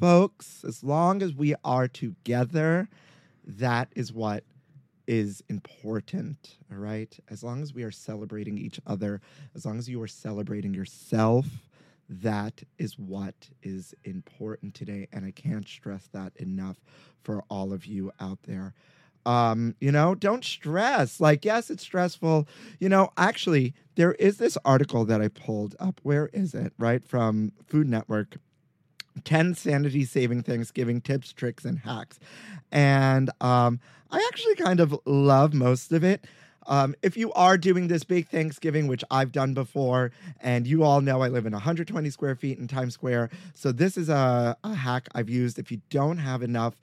folks, 0.00 0.64
as 0.66 0.82
long 0.82 1.22
as 1.22 1.34
we 1.34 1.54
are 1.64 1.88
together, 1.88 2.88
that 3.44 3.88
is 3.94 4.12
what 4.12 4.44
is 5.06 5.42
important, 5.48 6.56
all 6.70 6.78
right? 6.78 7.16
As 7.28 7.44
long 7.44 7.62
as 7.62 7.72
we 7.72 7.84
are 7.84 7.92
celebrating 7.92 8.58
each 8.58 8.80
other, 8.86 9.20
as 9.54 9.64
long 9.64 9.78
as 9.78 9.88
you 9.88 10.02
are 10.02 10.08
celebrating 10.08 10.74
yourself, 10.74 11.46
that 12.08 12.62
is 12.78 12.98
what 12.98 13.48
is 13.62 13.94
important 14.04 14.74
today. 14.74 15.06
And 15.12 15.24
I 15.24 15.30
can't 15.30 15.66
stress 15.66 16.08
that 16.12 16.32
enough 16.36 16.76
for 17.22 17.44
all 17.48 17.72
of 17.72 17.86
you 17.86 18.12
out 18.20 18.38
there 18.44 18.74
um, 19.26 19.74
you 19.80 19.90
know, 19.92 20.14
don't 20.14 20.44
stress. 20.44 21.20
Like, 21.20 21.44
yes, 21.44 21.68
it's 21.68 21.82
stressful. 21.82 22.48
You 22.78 22.88
know, 22.88 23.10
actually, 23.18 23.74
there 23.96 24.12
is 24.12 24.38
this 24.38 24.56
article 24.64 25.04
that 25.04 25.20
I 25.20 25.28
pulled 25.28 25.74
up. 25.80 26.00
Where 26.04 26.30
is 26.32 26.54
it? 26.54 26.72
Right 26.78 27.04
from 27.04 27.52
Food 27.66 27.88
Network. 27.88 28.36
10 29.24 29.54
sanity 29.54 30.04
saving 30.04 30.42
Thanksgiving 30.42 31.00
tips, 31.00 31.32
tricks, 31.32 31.64
and 31.64 31.78
hacks. 31.78 32.20
And 32.70 33.30
um, 33.40 33.80
I 34.10 34.24
actually 34.28 34.54
kind 34.54 34.78
of 34.78 34.96
love 35.06 35.54
most 35.54 35.90
of 35.92 36.04
it. 36.04 36.24
Um, 36.68 36.94
if 37.02 37.16
you 37.16 37.32
are 37.32 37.56
doing 37.56 37.88
this 37.88 38.04
big 38.04 38.28
Thanksgiving, 38.28 38.88
which 38.88 39.04
I've 39.10 39.32
done 39.32 39.54
before, 39.54 40.12
and 40.40 40.66
you 40.66 40.82
all 40.82 41.00
know 41.00 41.22
I 41.22 41.28
live 41.28 41.46
in 41.46 41.52
120 41.52 42.10
square 42.10 42.34
feet 42.34 42.58
in 42.58 42.68
Times 42.68 42.94
Square, 42.94 43.30
so 43.54 43.72
this 43.72 43.96
is 43.96 44.08
a, 44.08 44.56
a 44.62 44.74
hack 44.74 45.08
I've 45.14 45.30
used. 45.30 45.58
If 45.58 45.70
you 45.70 45.80
don't 45.90 46.18
have 46.18 46.42
enough 46.42 46.74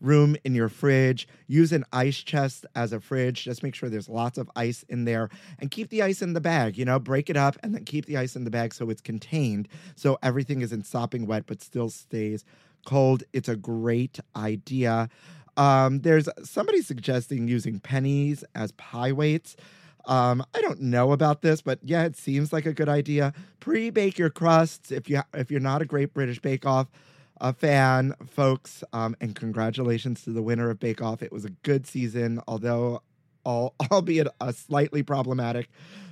room 0.00 0.36
in 0.44 0.54
your 0.54 0.68
fridge. 0.68 1.26
Use 1.46 1.72
an 1.72 1.84
ice 1.92 2.18
chest 2.18 2.66
as 2.74 2.92
a 2.92 3.00
fridge. 3.00 3.44
Just 3.44 3.62
make 3.62 3.74
sure 3.74 3.88
there's 3.88 4.08
lots 4.08 4.38
of 4.38 4.50
ice 4.56 4.84
in 4.88 5.04
there 5.04 5.28
and 5.58 5.70
keep 5.70 5.90
the 5.90 6.02
ice 6.02 6.22
in 6.22 6.32
the 6.32 6.40
bag. 6.40 6.76
You 6.76 6.84
know, 6.84 6.98
break 6.98 7.30
it 7.30 7.36
up 7.36 7.56
and 7.62 7.74
then 7.74 7.84
keep 7.84 8.06
the 8.06 8.16
ice 8.16 8.36
in 8.36 8.44
the 8.44 8.50
bag 8.50 8.74
so 8.74 8.90
it's 8.90 9.00
contained 9.00 9.68
so 9.94 10.18
everything 10.22 10.60
isn't 10.60 10.86
sopping 10.86 11.26
wet 11.26 11.44
but 11.46 11.62
still 11.62 11.90
stays 11.90 12.44
cold. 12.86 13.22
It's 13.32 13.48
a 13.48 13.56
great 13.56 14.20
idea. 14.34 15.08
Um, 15.56 16.00
there's 16.00 16.28
somebody 16.44 16.82
suggesting 16.82 17.48
using 17.48 17.80
pennies 17.80 18.44
as 18.54 18.72
pie 18.72 19.12
weights. 19.12 19.56
Um, 20.04 20.44
I 20.54 20.60
don't 20.60 20.80
know 20.80 21.12
about 21.12 21.42
this, 21.42 21.62
but 21.62 21.80
yeah, 21.82 22.04
it 22.04 22.16
seems 22.16 22.52
like 22.52 22.64
a 22.64 22.72
good 22.72 22.88
idea. 22.88 23.32
Pre-bake 23.58 24.18
your 24.18 24.30
crusts 24.30 24.92
if 24.92 25.10
you 25.10 25.22
if 25.34 25.50
you're 25.50 25.60
not 25.60 25.82
a 25.82 25.84
Great 25.84 26.14
British 26.14 26.38
Bake 26.38 26.64
Off 26.64 26.86
a 27.40 27.52
fan, 27.52 28.14
folks, 28.26 28.82
um, 28.92 29.16
and 29.20 29.34
congratulations 29.34 30.22
to 30.22 30.30
the 30.30 30.42
winner 30.42 30.70
of 30.70 30.80
Bake 30.80 31.02
Off. 31.02 31.22
It 31.22 31.32
was 31.32 31.44
a 31.44 31.50
good 31.50 31.86
season, 31.86 32.40
although, 32.48 33.02
all, 33.44 33.74
albeit 33.90 34.28
a 34.40 34.52
slightly 34.52 35.02
problematic, 35.02 35.68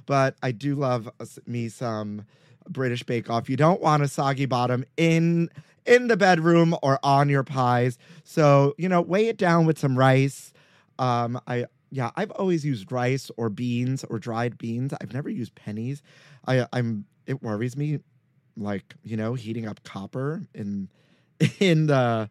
but 0.07 0.37
I 0.43 0.53
do 0.53 0.75
love 0.75 1.09
me 1.47 1.69
some 1.69 2.27
British 2.69 3.03
Bake 3.03 3.31
Off. 3.31 3.49
You 3.49 3.57
don't 3.57 3.81
want 3.81 4.03
a 4.03 4.09
soggy 4.09 4.47
bottom 4.47 4.85
in 4.97 5.51
in 5.87 6.09
the 6.09 6.17
bedroom 6.17 6.75
or 6.83 6.99
on 7.03 7.29
your 7.29 7.45
pies, 7.45 7.99
so 8.25 8.75
you 8.79 8.89
know 8.89 9.01
weigh 9.01 9.29
it 9.29 9.37
down 9.37 9.67
with 9.67 9.79
some 9.79 9.99
rice. 9.99 10.53
Um, 10.99 11.41
I 11.47 11.67
yeah, 11.91 12.11
I've 12.17 12.31
always 12.33 12.65
used 12.65 12.91
rice 12.91 13.31
or 13.37 13.51
beans 13.51 14.05
or 14.05 14.19
dried 14.19 14.59
beans. 14.59 14.93
I've 15.01 15.13
never 15.13 15.29
used 15.29 15.55
pennies. 15.55 16.03
I 16.47 16.67
I'm 16.73 17.07
it 17.27 17.43
worries 17.43 17.77
me, 17.77 18.01
like 18.57 18.95
you 19.03 19.17
know, 19.17 19.35
heating 19.35 19.67
up 19.67 19.83
copper 19.85 20.43
in 20.55 20.89
in 21.61 21.87
the 21.87 22.29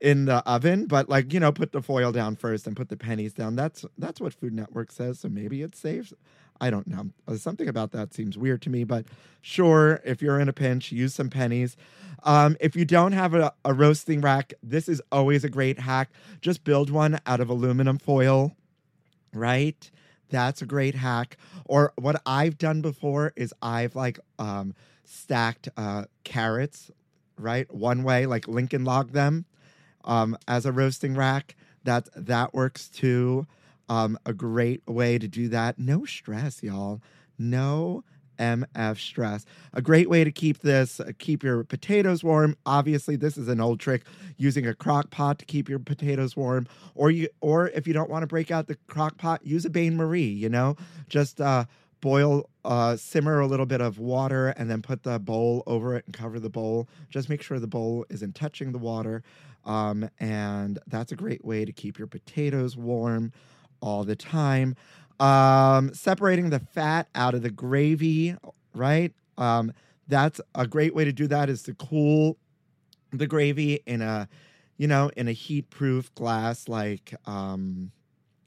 in 0.00 0.26
the 0.26 0.46
oven 0.46 0.86
but 0.86 1.08
like 1.08 1.32
you 1.32 1.40
know 1.40 1.52
put 1.52 1.72
the 1.72 1.80
foil 1.80 2.12
down 2.12 2.36
first 2.36 2.66
and 2.66 2.76
put 2.76 2.88
the 2.88 2.96
pennies 2.96 3.32
down. 3.32 3.56
That's 3.56 3.84
that's 3.98 4.20
what 4.20 4.34
food 4.34 4.52
network 4.52 4.92
says 4.92 5.20
so 5.20 5.28
maybe 5.28 5.62
it's 5.62 5.78
safe. 5.78 6.12
I 6.60 6.70
don't 6.70 6.86
know. 6.86 7.10
Uh, 7.26 7.34
something 7.34 7.68
about 7.68 7.90
that 7.92 8.14
seems 8.14 8.36
weird 8.36 8.62
to 8.62 8.70
me 8.70 8.84
but 8.84 9.06
sure 9.40 10.00
if 10.04 10.22
you're 10.22 10.40
in 10.40 10.48
a 10.48 10.52
pinch 10.52 10.92
use 10.92 11.14
some 11.14 11.30
pennies. 11.30 11.76
Um, 12.22 12.56
if 12.58 12.74
you 12.74 12.86
don't 12.86 13.12
have 13.12 13.34
a, 13.34 13.52
a 13.64 13.74
roasting 13.74 14.20
rack 14.20 14.54
this 14.62 14.88
is 14.88 15.00
always 15.12 15.44
a 15.44 15.48
great 15.48 15.78
hack. 15.78 16.10
Just 16.40 16.64
build 16.64 16.90
one 16.90 17.18
out 17.26 17.40
of 17.40 17.48
aluminum 17.48 17.98
foil 17.98 18.56
right? 19.34 19.90
That's 20.30 20.62
a 20.62 20.66
great 20.66 20.94
hack. 20.94 21.36
Or 21.66 21.92
what 21.96 22.20
i've 22.26 22.58
done 22.58 22.80
before 22.82 23.32
is 23.36 23.52
i've 23.62 23.96
like 23.96 24.18
um, 24.38 24.74
stacked 25.04 25.68
uh, 25.76 26.04
carrots 26.24 26.90
right? 27.38 27.72
One 27.72 28.04
way 28.04 28.26
like 28.26 28.48
lincoln 28.48 28.84
log 28.84 29.12
them 29.12 29.44
um, 30.04 30.36
as 30.46 30.66
a 30.66 30.72
roasting 30.72 31.14
rack. 31.14 31.56
That 31.84 32.08
that 32.16 32.54
works 32.54 32.88
too. 32.88 33.46
Um, 33.88 34.18
a 34.24 34.32
great 34.32 34.86
way 34.86 35.18
to 35.18 35.28
do 35.28 35.48
that. 35.48 35.78
No 35.78 36.04
stress 36.04 36.62
y'all. 36.62 37.02
No 37.38 38.04
mf 38.38 38.98
stress. 38.98 39.44
A 39.72 39.82
great 39.82 40.10
way 40.10 40.24
to 40.24 40.32
keep 40.32 40.60
this 40.60 40.98
uh, 41.00 41.12
keep 41.18 41.42
your 41.42 41.62
potatoes 41.64 42.24
warm. 42.24 42.56
Obviously 42.66 43.16
this 43.16 43.36
is 43.36 43.48
an 43.48 43.60
old 43.60 43.80
trick 43.80 44.02
using 44.36 44.66
a 44.66 44.74
crock 44.74 45.10
pot 45.10 45.38
to 45.38 45.44
keep 45.44 45.68
your 45.68 45.78
potatoes 45.78 46.36
warm. 46.36 46.66
Or 46.94 47.10
you 47.10 47.28
or 47.40 47.68
if 47.68 47.86
you 47.86 47.92
don't 47.92 48.10
want 48.10 48.22
to 48.22 48.26
break 48.26 48.50
out 48.50 48.66
the 48.66 48.76
crock 48.88 49.18
pot 49.18 49.46
use 49.46 49.64
a 49.64 49.70
bain 49.70 49.96
marie 49.96 50.22
you 50.24 50.48
know? 50.48 50.76
Just 51.08 51.40
uh 51.40 51.66
boil 52.04 52.50
uh 52.66 52.94
simmer 52.96 53.40
a 53.40 53.46
little 53.46 53.64
bit 53.64 53.80
of 53.80 53.98
water 53.98 54.48
and 54.58 54.70
then 54.70 54.82
put 54.82 55.04
the 55.04 55.18
bowl 55.18 55.62
over 55.66 55.96
it 55.96 56.04
and 56.04 56.14
cover 56.14 56.38
the 56.38 56.50
bowl. 56.50 56.86
Just 57.08 57.30
make 57.30 57.40
sure 57.40 57.58
the 57.58 57.66
bowl 57.66 58.04
isn't 58.10 58.34
touching 58.34 58.72
the 58.72 58.78
water 58.78 59.22
um 59.64 60.10
and 60.20 60.78
that's 60.86 61.12
a 61.12 61.16
great 61.16 61.42
way 61.42 61.64
to 61.64 61.72
keep 61.72 61.98
your 61.98 62.06
potatoes 62.06 62.76
warm 62.76 63.32
all 63.80 64.04
the 64.04 64.16
time. 64.16 64.76
Um 65.18 65.94
separating 65.94 66.50
the 66.50 66.60
fat 66.60 67.08
out 67.14 67.32
of 67.32 67.40
the 67.40 67.50
gravy 67.50 68.36
right? 68.74 69.14
Um 69.38 69.72
that's 70.06 70.42
a 70.54 70.66
great 70.66 70.94
way 70.94 71.06
to 71.06 71.12
do 71.12 71.26
that 71.28 71.48
is 71.48 71.62
to 71.62 71.72
cool 71.72 72.36
the 73.12 73.26
gravy 73.26 73.80
in 73.86 74.02
a 74.02 74.28
you 74.76 74.88
know 74.88 75.10
in 75.16 75.26
a 75.26 75.32
heat 75.32 75.70
proof 75.70 76.14
glass 76.14 76.68
like 76.68 77.14
um 77.24 77.92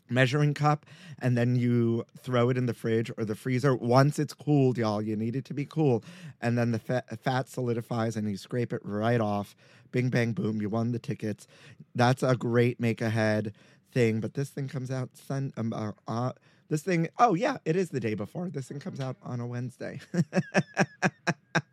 measuring 0.09 0.53
cup 0.53 0.85
and 1.19 1.37
then 1.37 1.55
you 1.55 2.05
throw 2.17 2.49
it 2.49 2.57
in 2.57 2.65
the 2.65 2.73
fridge 2.73 3.11
or 3.17 3.25
the 3.25 3.35
freezer. 3.35 3.75
Once 3.75 4.19
it's 4.19 4.33
cooled 4.33 4.77
y'all 4.77 5.01
you 5.01 5.15
need 5.15 5.35
it 5.35 5.45
to 5.45 5.53
be 5.53 5.65
cool 5.65 6.03
and 6.41 6.57
then 6.57 6.71
the 6.71 6.79
fat, 6.79 7.05
fat 7.21 7.49
solidifies 7.49 8.15
and 8.15 8.29
you 8.29 8.37
scrape 8.37 8.73
it 8.73 8.81
right 8.83 9.21
off. 9.21 9.55
Bing 9.91 10.09
bang 10.09 10.33
boom 10.33 10.61
you 10.61 10.69
won 10.69 10.91
the 10.91 10.99
tickets. 10.99 11.47
That's 11.95 12.23
a 12.23 12.35
great 12.35 12.79
make 12.79 13.01
ahead 13.01 13.53
thing. 13.91 14.19
But 14.19 14.33
this 14.33 14.49
thing 14.49 14.67
comes 14.67 14.91
out 14.91 15.15
sun 15.17 15.53
um, 15.57 15.73
uh, 15.73 15.91
uh, 16.07 16.33
this 16.69 16.83
thing 16.83 17.07
oh 17.19 17.33
yeah 17.33 17.57
it 17.65 17.75
is 17.75 17.89
the 17.89 17.99
day 17.99 18.13
before. 18.13 18.49
This 18.49 18.67
thing 18.67 18.79
comes 18.79 18.99
out 18.99 19.17
on 19.23 19.39
a 19.39 19.47
wednesday 19.47 19.99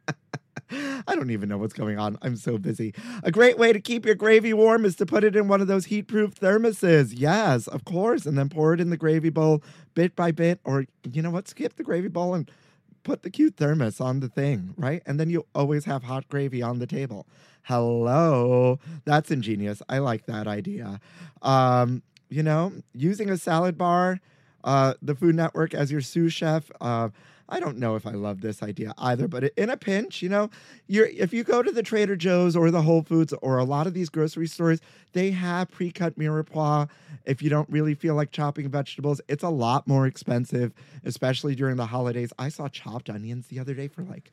I 1.14 1.16
don't 1.16 1.30
even 1.30 1.48
know 1.48 1.58
what's 1.58 1.74
going 1.74 1.96
on. 1.96 2.18
I'm 2.22 2.34
so 2.34 2.58
busy. 2.58 2.92
A 3.22 3.30
great 3.30 3.56
way 3.56 3.72
to 3.72 3.78
keep 3.78 4.04
your 4.04 4.16
gravy 4.16 4.52
warm 4.52 4.84
is 4.84 4.96
to 4.96 5.06
put 5.06 5.22
it 5.22 5.36
in 5.36 5.46
one 5.46 5.60
of 5.60 5.68
those 5.68 5.84
heat 5.84 6.08
proof 6.08 6.34
thermoses. 6.34 7.14
Yes, 7.16 7.68
of 7.68 7.84
course. 7.84 8.26
And 8.26 8.36
then 8.36 8.48
pour 8.48 8.74
it 8.74 8.80
in 8.80 8.90
the 8.90 8.96
gravy 8.96 9.30
bowl 9.30 9.62
bit 9.94 10.16
by 10.16 10.32
bit. 10.32 10.58
Or, 10.64 10.86
you 11.08 11.22
know 11.22 11.30
what? 11.30 11.46
Skip 11.46 11.76
the 11.76 11.84
gravy 11.84 12.08
bowl 12.08 12.34
and 12.34 12.50
put 13.04 13.22
the 13.22 13.30
cute 13.30 13.56
thermos 13.58 14.00
on 14.00 14.18
the 14.18 14.28
thing, 14.28 14.74
right? 14.76 15.04
And 15.06 15.20
then 15.20 15.30
you 15.30 15.46
always 15.54 15.84
have 15.84 16.02
hot 16.02 16.28
gravy 16.28 16.62
on 16.62 16.80
the 16.80 16.86
table. 16.86 17.28
Hello. 17.62 18.80
That's 19.04 19.30
ingenious. 19.30 19.82
I 19.88 19.98
like 19.98 20.26
that 20.26 20.48
idea. 20.48 20.98
Um, 21.42 22.02
you 22.28 22.42
know, 22.42 22.72
using 22.92 23.30
a 23.30 23.36
salad 23.36 23.78
bar, 23.78 24.18
uh, 24.64 24.94
the 25.00 25.14
Food 25.14 25.36
Network 25.36 25.74
as 25.74 25.92
your 25.92 26.00
sous 26.00 26.32
chef. 26.32 26.72
Uh, 26.80 27.10
I 27.48 27.60
don't 27.60 27.76
know 27.78 27.94
if 27.94 28.06
I 28.06 28.12
love 28.12 28.40
this 28.40 28.62
idea 28.62 28.94
either, 28.96 29.28
but 29.28 29.44
in 29.56 29.68
a 29.68 29.76
pinch, 29.76 30.22
you 30.22 30.28
know, 30.28 30.50
you're 30.86 31.06
if 31.06 31.32
you 31.32 31.44
go 31.44 31.62
to 31.62 31.70
the 31.70 31.82
Trader 31.82 32.16
Joe's 32.16 32.56
or 32.56 32.70
the 32.70 32.82
Whole 32.82 33.02
Foods 33.02 33.34
or 33.42 33.58
a 33.58 33.64
lot 33.64 33.86
of 33.86 33.94
these 33.94 34.08
grocery 34.08 34.46
stores, 34.46 34.80
they 35.12 35.30
have 35.30 35.70
pre-cut 35.70 36.18
mirepoix. 36.18 36.88
If 37.26 37.42
you 37.42 37.50
don't 37.50 37.68
really 37.68 37.94
feel 37.94 38.14
like 38.14 38.30
chopping 38.30 38.68
vegetables, 38.68 39.20
it's 39.28 39.42
a 39.42 39.48
lot 39.50 39.86
more 39.86 40.06
expensive, 40.06 40.72
especially 41.04 41.54
during 41.54 41.76
the 41.76 41.86
holidays. 41.86 42.32
I 42.38 42.48
saw 42.48 42.68
chopped 42.68 43.10
onions 43.10 43.48
the 43.48 43.58
other 43.58 43.74
day 43.74 43.88
for 43.88 44.02
like 44.02 44.32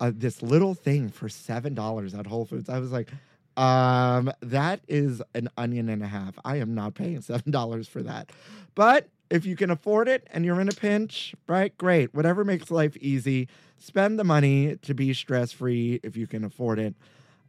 uh, 0.00 0.12
this 0.14 0.42
little 0.42 0.74
thing 0.74 1.10
for 1.10 1.28
seven 1.28 1.74
dollars 1.74 2.14
at 2.14 2.26
Whole 2.26 2.44
Foods. 2.44 2.68
I 2.68 2.80
was 2.80 2.90
like, 2.90 3.10
um, 3.56 4.32
that 4.40 4.80
is 4.88 5.22
an 5.34 5.48
onion 5.56 5.88
and 5.88 6.02
a 6.02 6.06
half. 6.06 6.38
I 6.44 6.56
am 6.56 6.74
not 6.74 6.94
paying 6.94 7.20
seven 7.20 7.52
dollars 7.52 7.88
for 7.88 8.02
that. 8.02 8.30
But 8.74 9.08
if 9.30 9.44
you 9.44 9.56
can 9.56 9.70
afford 9.70 10.08
it 10.08 10.26
and 10.30 10.44
you're 10.44 10.60
in 10.60 10.68
a 10.68 10.72
pinch, 10.72 11.34
right? 11.46 11.76
Great. 11.78 12.14
Whatever 12.14 12.44
makes 12.44 12.70
life 12.70 12.96
easy. 12.98 13.48
Spend 13.78 14.18
the 14.18 14.24
money 14.24 14.76
to 14.82 14.94
be 14.94 15.12
stress 15.14 15.52
free 15.52 16.00
if 16.02 16.16
you 16.16 16.26
can 16.26 16.44
afford 16.44 16.78
it. 16.78 16.94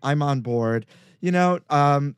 I'm 0.04 0.22
on 0.22 0.42
board. 0.42 0.86
You 1.22 1.32
know, 1.32 1.60
um, 1.70 2.16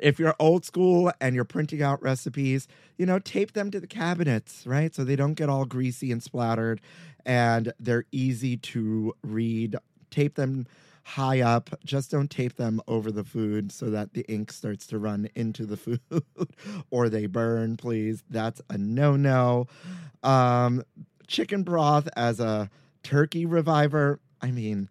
if 0.00 0.18
you're 0.18 0.34
old 0.38 0.64
school 0.64 1.12
and 1.20 1.34
you're 1.34 1.44
printing 1.44 1.82
out 1.82 2.02
recipes, 2.02 2.68
you 2.96 3.06
know, 3.06 3.18
tape 3.18 3.52
them 3.52 3.70
to 3.70 3.80
the 3.80 3.86
cabinets, 3.86 4.66
right? 4.66 4.94
So 4.94 5.04
they 5.04 5.16
don't 5.16 5.34
get 5.34 5.48
all 5.48 5.64
greasy 5.64 6.12
and 6.12 6.22
splattered 6.22 6.80
and 7.24 7.72
they're 7.80 8.04
easy 8.12 8.56
to 8.56 9.14
read. 9.22 9.76
Tape 10.10 10.34
them 10.36 10.66
high 11.06 11.40
up. 11.40 11.70
Just 11.84 12.10
don't 12.10 12.30
tape 12.30 12.56
them 12.56 12.80
over 12.88 13.12
the 13.12 13.22
food 13.22 13.70
so 13.70 13.90
that 13.90 14.12
the 14.12 14.22
ink 14.28 14.50
starts 14.50 14.88
to 14.88 14.98
run 14.98 15.28
into 15.36 15.64
the 15.64 15.76
food 15.76 16.00
or 16.90 17.08
they 17.08 17.26
burn, 17.26 17.76
please. 17.76 18.24
That's 18.28 18.60
a 18.68 18.76
no 18.76 19.14
no. 19.14 19.68
Um, 20.24 20.82
chicken 21.28 21.62
broth 21.62 22.08
as 22.16 22.40
a 22.40 22.70
turkey 23.04 23.46
reviver. 23.46 24.18
I 24.42 24.50
mean, 24.50 24.88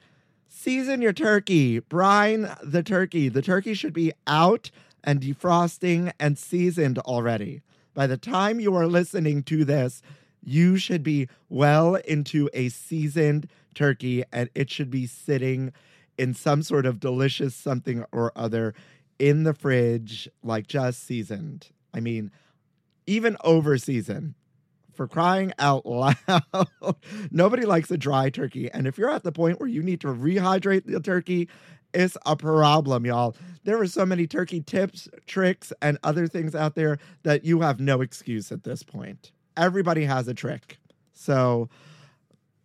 season 0.48 1.02
your 1.02 1.12
turkey, 1.12 1.80
brine 1.80 2.50
the 2.64 2.82
turkey. 2.82 3.28
The 3.28 3.42
turkey 3.42 3.74
should 3.74 3.94
be 3.94 4.14
out 4.26 4.72
and 5.04 5.20
defrosting 5.20 6.14
and 6.18 6.38
seasoned 6.38 6.98
already. 7.00 7.62
By 7.94 8.08
the 8.08 8.18
time 8.18 8.62
you 8.62 8.74
are 8.76 8.88
listening 8.88 9.44
to 9.44 9.66
this, 9.66 10.02
you 10.42 10.78
should 10.78 11.04
be 11.04 11.28
well 11.50 11.96
into 11.96 12.50
a 12.54 12.70
seasoned 12.70 13.50
turkey 13.74 14.24
and 14.32 14.50
it 14.56 14.70
should 14.70 14.90
be 14.90 15.06
sitting 15.06 15.74
in 16.18 16.34
some 16.34 16.64
sort 16.64 16.86
of 16.86 17.00
delicious 17.00 17.56
something 17.56 18.06
or 18.12 18.32
other 18.36 18.74
in 19.20 19.44
the 19.44 19.54
fridge, 19.54 20.30
like 20.44 20.68
just 20.68 21.04
seasoned. 21.04 21.70
I 21.94 22.00
mean, 22.00 22.32
even 23.08 23.38
over 23.44 23.78
seasoned. 23.78 24.36
For 24.94 25.10
crying 25.10 25.52
out 25.60 25.86
loud, 25.86 26.16
nobody 27.30 27.66
likes 27.66 27.92
a 27.92 27.98
dry 27.98 28.30
turkey. 28.30 28.72
And 28.72 28.88
if 28.88 28.98
you're 28.98 29.10
at 29.10 29.24
the 29.24 29.32
point 29.34 29.60
where 29.60 29.68
you 29.68 29.84
need 29.84 30.00
to 30.02 30.08
rehydrate 30.08 30.86
the 30.86 31.02
turkey, 31.02 31.50
it's 31.94 32.18
a 32.26 32.36
problem, 32.38 33.06
y'all. 33.06 33.36
There 33.66 33.82
are 33.82 33.88
so 33.88 34.06
many 34.06 34.26
turkey 34.26 34.62
tips, 34.62 35.10
tricks, 35.28 35.74
and 35.82 35.98
other 36.04 36.28
things 36.28 36.56
out 36.56 36.76
there 36.76 36.98
that 37.24 37.44
you 37.44 37.60
have 37.60 37.82
no 37.82 38.00
excuse 38.00 38.54
at 38.54 38.64
this 38.64 38.84
point. 38.84 39.34
Everybody 39.58 40.06
has 40.06 40.30
a 40.30 40.34
trick. 40.34 40.78
So 41.14 41.70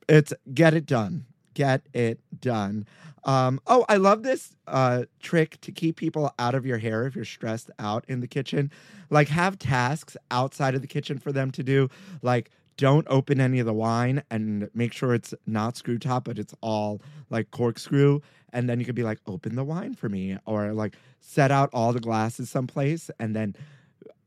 it's 0.09 0.33
get 0.53 0.75
it 0.75 0.87
done. 0.87 1.27
Get 1.55 1.83
it 1.93 2.21
done. 2.41 2.87
Um, 3.25 3.61
oh, 3.67 3.85
I 3.89 3.97
love 3.97 4.23
this 4.23 4.57
uh, 4.67 5.05
trick 5.21 5.61
to 5.63 5.73
keep 5.73 5.97
people 5.97 6.33
out 6.39 6.55
of 6.55 6.65
your 6.65 6.79
hair 6.79 7.07
if 7.07 7.15
you're 7.15 7.25
stressed 7.25 7.71
out 7.79 8.05
in 8.09 8.21
the 8.21 8.27
kitchen. 8.27 8.71
Like, 9.11 9.29
have 9.29 9.59
tasks 9.59 10.17
outside 10.31 10.75
of 10.75 10.81
the 10.81 10.87
kitchen 10.87 11.19
for 11.19 11.33
them 11.33 11.51
to 11.53 11.63
do. 11.63 11.89
Like, 12.23 12.51
don't 12.77 13.07
open 13.11 13.41
any 13.41 13.59
of 13.59 13.67
the 13.67 13.75
wine 13.75 14.23
and 14.31 14.71
make 14.73 14.95
sure 14.95 15.13
it's 15.13 15.35
not 15.47 15.77
screw 15.77 15.99
top, 15.99 16.25
but 16.25 16.39
it's 16.39 16.55
all 16.63 17.03
like 17.29 17.51
corkscrew. 17.51 18.21
And 18.55 18.71
then 18.71 18.81
you 18.81 18.87
could 18.87 18.95
be 18.95 19.03
like, 19.03 19.19
open 19.27 19.55
the 19.55 19.65
wine 19.65 19.95
for 19.95 20.09
me, 20.09 20.39
or 20.47 20.73
like 20.73 20.97
set 21.21 21.51
out 21.51 21.69
all 21.75 21.93
the 21.93 22.01
glasses 22.01 22.49
someplace 22.49 23.11
and 23.21 23.37
then 23.37 23.55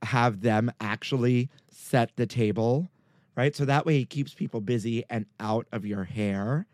have 0.03 0.41
them 0.41 0.71
actually 0.79 1.49
set 1.71 2.15
the 2.15 2.27
table, 2.27 2.91
right? 3.35 3.55
So 3.55 3.65
that 3.65 3.87
way 3.87 4.01
it 4.01 4.11
keeps 4.11 4.35
people 4.35 4.61
busy 4.61 5.03
and 5.09 5.25
out 5.39 5.65
of 5.71 5.83
your 5.83 6.03
hair 6.03 6.67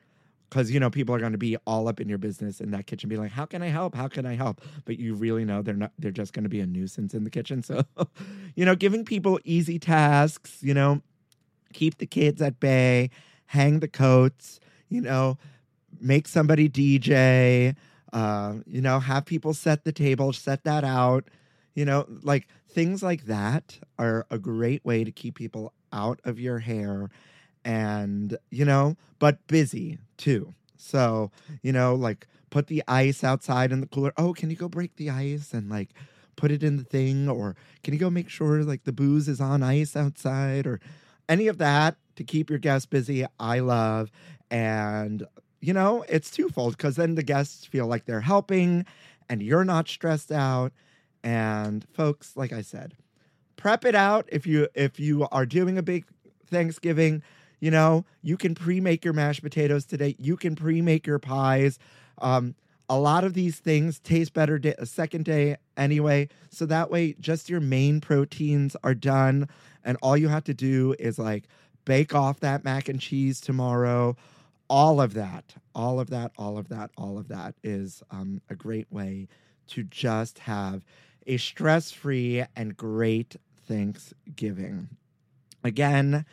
because 0.50 0.72
you 0.72 0.80
know 0.80 0.90
people 0.90 1.14
are 1.14 1.20
going 1.20 1.32
to 1.32 1.38
be 1.38 1.58
all 1.68 1.88
up 1.88 2.00
in 2.00 2.10
your 2.10 2.18
business 2.18 2.60
in 2.60 2.72
that 2.72 2.88
kitchen 2.88 3.10
be 3.10 3.18
like 3.18 3.32
how 3.32 3.46
can 3.46 3.62
i 3.62 3.68
help? 3.68 3.96
How 3.96 4.08
can 4.08 4.26
i 4.26 4.36
help? 4.36 4.62
But 4.86 5.00
you 5.00 5.14
really 5.14 5.46
know 5.46 5.62
they're 5.62 5.76
not 5.76 5.92
they're 6.00 6.12
just 6.12 6.34
going 6.34 6.44
to 6.44 6.50
be 6.50 6.60
a 6.60 6.66
nuisance 6.66 7.14
in 7.14 7.24
the 7.24 7.30
kitchen. 7.30 7.64
So 7.70 7.84
you 8.56 8.66
know 8.66 8.76
giving 8.76 9.06
people 9.06 9.40
easy 9.44 9.78
tasks 9.78 10.58
you 10.62 10.74
know 10.74 11.02
keep 11.72 12.00
the 12.00 12.08
kids 12.08 12.42
at 12.42 12.60
bay 12.60 13.12
hang 13.46 13.80
the 13.80 13.88
coats 13.88 14.60
you 14.88 15.02
know 15.02 15.38
make 16.02 16.28
somebody 16.28 16.68
dj 16.68 17.76
uh, 18.14 18.56
you 18.66 18.82
know 18.82 19.00
have 19.00 19.26
people 19.26 19.54
set 19.54 19.84
the 19.84 19.92
table 19.92 20.34
set 20.34 20.64
that 20.64 20.84
out. 20.84 21.26
You 21.76 21.86
know 21.86 22.06
like 22.24 22.48
things 22.68 23.04
like 23.04 23.26
that 23.26 23.80
are 23.98 24.26
a 24.30 24.38
great 24.38 24.84
way 24.84 25.04
to 25.04 25.12
keep 25.12 25.36
people 25.36 25.74
out 25.94 26.20
of 26.24 26.40
your 26.40 26.60
hair 26.60 27.10
and 27.70 28.36
you 28.50 28.66
know 28.66 28.98
but 29.20 29.46
busy 29.48 30.00
too. 30.18 30.54
So 30.76 31.32
you 31.62 31.72
know 31.72 31.94
like 31.94 32.28
put 32.50 32.66
the 32.66 32.84
ice 32.88 33.24
outside 33.24 33.72
in 33.72 33.80
the 33.80 33.88
cooler. 33.88 34.12
Oh 34.18 34.34
can 34.34 34.50
you 34.50 34.56
go 34.56 34.68
break 34.68 34.96
the 34.96 35.12
ice 35.12 35.54
and 35.54 35.70
like 35.70 35.90
put 36.36 36.50
it 36.50 36.64
in 36.64 36.78
the 36.78 36.84
thing? 36.84 37.30
Or 37.30 37.56
can 37.84 37.94
you 37.94 38.00
go 38.00 38.10
make 38.10 38.28
sure 38.30 38.64
like 38.64 38.86
the 38.86 38.92
booze 38.92 39.30
is 39.30 39.40
on 39.40 39.62
ice 39.62 39.96
outside? 39.96 40.66
Or 40.66 40.80
any 41.28 41.48
of 41.48 41.60
that 41.60 41.98
to 42.16 42.24
keep 42.24 42.50
your 42.50 42.60
guests 42.60 42.88
busy 42.88 43.24
i 43.40 43.60
love. 43.60 44.12
And 44.50 45.28
you 45.62 45.74
know 45.74 46.04
it's 46.10 46.32
twofold 46.32 46.76
because 46.76 46.96
then 46.96 47.14
the 47.14 47.24
guests 47.24 47.66
feel 47.66 47.86
like 47.86 48.06
they're 48.06 48.22
helping 48.22 48.86
and 49.30 49.44
you're 49.44 49.66
not 49.66 49.88
stressed 49.88 50.32
out. 50.32 50.74
And 51.24 51.86
folks 51.94 52.36
like 52.36 52.52
i 52.52 52.64
said 52.64 52.96
prep 53.58 53.84
it 53.86 53.94
out 53.94 54.28
if 54.32 54.48
you 54.48 54.70
if 54.74 55.00
you 55.00 55.28
are 55.32 55.46
doing 55.46 55.78
a 55.78 55.84
big 55.84 56.06
thanksgiving 56.48 57.22
you 57.60 57.72
know, 57.72 58.06
you 58.22 58.38
can 58.38 58.56
pre 58.56 58.80
make 58.80 59.04
your 59.04 59.14
mashed 59.14 59.42
potatoes 59.42 59.86
today. 59.86 60.16
You 60.18 60.38
can 60.38 60.56
pre 60.56 60.82
make 60.82 61.06
your 61.06 61.20
pies. 61.20 61.80
Um, 62.20 62.56
a 62.90 62.98
lot 62.98 63.24
of 63.24 63.36
these 63.36 63.60
things 63.60 64.00
taste 64.00 64.34
better 64.34 64.60
a 64.78 64.86
second 64.86 65.26
day 65.26 65.58
anyway. 65.78 66.28
So 66.50 66.66
that 66.66 66.90
way, 66.90 67.16
just 67.20 67.50
your 67.50 67.60
main 67.60 68.02
proteins 68.02 68.76
are 68.84 68.96
done. 68.96 69.48
And 69.84 69.98
all 70.02 70.18
you 70.18 70.28
have 70.28 70.44
to 70.46 70.54
do 70.54 70.96
is 70.98 71.20
like 71.20 71.46
bake 71.86 72.16
off 72.16 72.40
that 72.40 72.64
mac 72.64 72.90
and 72.90 73.00
cheese 73.00 73.40
tomorrow. 73.40 74.18
All 74.70 75.02
of 75.02 75.14
that, 75.14 75.56
all 75.76 76.00
of 76.00 76.10
that, 76.10 76.32
all 76.38 76.58
of 76.58 76.70
that, 76.70 76.92
all 76.98 77.18
of 77.18 77.28
that 77.28 77.56
is 77.64 78.02
um, 78.12 78.42
a 78.50 78.56
great 78.56 78.92
way 78.92 79.28
to 79.68 79.84
just 79.84 80.40
have 80.40 80.84
a 81.28 81.38
stress 81.38 81.92
free 81.92 82.44
and 82.56 82.76
great 82.76 83.36
Thanksgiving. 83.68 84.90
Again, 85.64 86.26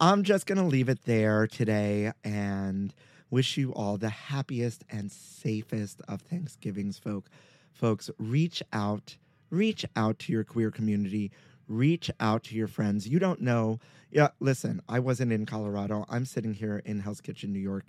I'm 0.00 0.22
just 0.22 0.46
going 0.46 0.58
to 0.58 0.64
leave 0.64 0.88
it 0.88 1.06
there 1.06 1.48
today 1.48 2.12
and 2.22 2.94
wish 3.30 3.56
you 3.56 3.72
all 3.74 3.98
the 3.98 4.08
happiest 4.08 4.84
and 4.88 5.10
safest 5.10 6.00
of 6.06 6.20
Thanksgivings, 6.20 6.98
folk. 6.98 7.28
Folks, 7.72 8.08
reach 8.16 8.62
out, 8.72 9.16
reach 9.50 9.84
out 9.96 10.20
to 10.20 10.32
your 10.32 10.44
queer 10.44 10.70
community, 10.70 11.32
reach 11.66 12.12
out 12.20 12.44
to 12.44 12.54
your 12.54 12.68
friends. 12.68 13.08
You 13.08 13.18
don't 13.18 13.40
know. 13.40 13.80
Yeah, 14.12 14.28
listen, 14.38 14.80
I 14.88 15.00
wasn't 15.00 15.32
in 15.32 15.46
Colorado. 15.46 16.04
I'm 16.08 16.24
sitting 16.24 16.54
here 16.54 16.80
in 16.84 17.00
Hell's 17.00 17.20
Kitchen, 17.20 17.52
New 17.52 17.58
York. 17.58 17.86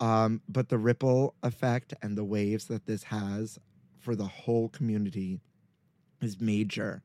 Um, 0.00 0.40
but 0.48 0.70
the 0.70 0.78
ripple 0.78 1.34
effect 1.42 1.92
and 2.00 2.16
the 2.16 2.24
waves 2.24 2.64
that 2.68 2.86
this 2.86 3.04
has 3.04 3.58
for 4.00 4.16
the 4.16 4.24
whole 4.24 4.70
community 4.70 5.38
is 6.22 6.40
major 6.40 7.02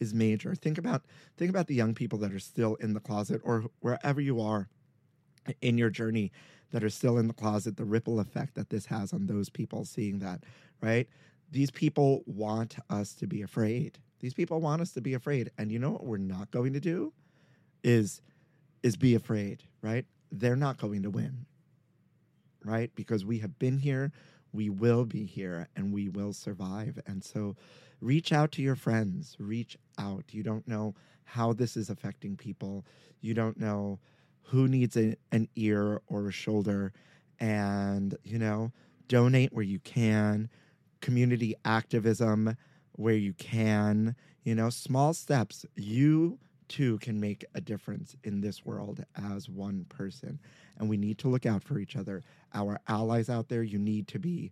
is 0.00 0.14
major. 0.14 0.54
Think 0.54 0.78
about 0.78 1.04
think 1.36 1.50
about 1.50 1.66
the 1.66 1.74
young 1.74 1.94
people 1.94 2.18
that 2.20 2.32
are 2.32 2.38
still 2.38 2.74
in 2.76 2.94
the 2.94 3.00
closet 3.00 3.40
or 3.44 3.64
wherever 3.80 4.20
you 4.20 4.40
are 4.40 4.68
in 5.60 5.78
your 5.78 5.90
journey 5.90 6.32
that 6.72 6.82
are 6.82 6.90
still 6.90 7.18
in 7.18 7.28
the 7.28 7.34
closet 7.34 7.76
the 7.76 7.84
ripple 7.84 8.18
effect 8.18 8.56
that 8.56 8.70
this 8.70 8.86
has 8.86 9.12
on 9.12 9.26
those 9.26 9.48
people 9.48 9.84
seeing 9.84 10.18
that 10.18 10.42
right? 10.80 11.08
These 11.50 11.70
people 11.70 12.22
want 12.26 12.76
us 12.90 13.14
to 13.14 13.26
be 13.26 13.42
afraid. 13.42 13.98
These 14.20 14.34
people 14.34 14.60
want 14.60 14.82
us 14.82 14.92
to 14.92 15.00
be 15.00 15.14
afraid. 15.14 15.50
And 15.56 15.70
you 15.70 15.78
know 15.78 15.90
what 15.92 16.04
we're 16.04 16.16
not 16.18 16.50
going 16.50 16.72
to 16.72 16.80
do 16.80 17.12
is 17.84 18.20
is 18.82 18.96
be 18.96 19.14
afraid 19.14 19.62
right? 19.82 20.04
They're 20.32 20.56
not 20.56 20.78
going 20.78 21.02
to 21.02 21.10
win 21.10 21.46
right? 22.64 22.90
Because 22.96 23.24
we 23.24 23.38
have 23.38 23.58
been 23.60 23.78
here 23.78 24.12
we 24.56 24.70
will 24.70 25.04
be 25.04 25.24
here 25.24 25.68
and 25.76 25.92
we 25.92 26.08
will 26.08 26.32
survive. 26.32 26.98
And 27.06 27.22
so 27.22 27.56
reach 28.00 28.32
out 28.32 28.52
to 28.52 28.62
your 28.62 28.76
friends. 28.76 29.36
Reach 29.38 29.76
out. 29.98 30.24
You 30.30 30.42
don't 30.42 30.66
know 30.66 30.94
how 31.24 31.52
this 31.52 31.76
is 31.76 31.90
affecting 31.90 32.36
people. 32.36 32.84
You 33.20 33.34
don't 33.34 33.58
know 33.58 33.98
who 34.42 34.68
needs 34.68 34.96
a, 34.96 35.16
an 35.32 35.48
ear 35.56 36.00
or 36.06 36.28
a 36.28 36.32
shoulder. 36.32 36.92
And 37.38 38.16
you 38.24 38.38
know 38.38 38.72
donate 39.08 39.52
where 39.52 39.64
you 39.64 39.78
can. 39.80 40.48
Community 41.00 41.54
activism 41.64 42.56
where 42.92 43.14
you 43.14 43.34
can. 43.34 44.16
You 44.44 44.54
know 44.54 44.70
small 44.70 45.12
steps. 45.12 45.66
You 45.74 46.38
too 46.68 46.98
can 46.98 47.20
make 47.20 47.44
a 47.54 47.60
difference 47.60 48.16
in 48.24 48.40
this 48.40 48.64
world 48.64 49.04
as 49.32 49.48
one 49.48 49.84
person. 49.88 50.40
And 50.78 50.88
we 50.88 50.96
need 50.96 51.18
to 51.18 51.28
look 51.28 51.46
out 51.46 51.62
for 51.62 51.78
each 51.78 51.96
other. 51.96 52.22
Our 52.54 52.80
allies 52.88 53.28
out 53.28 53.48
there 53.48 53.62
you 53.62 53.78
need 53.78 54.08
to 54.08 54.18
be 54.18 54.50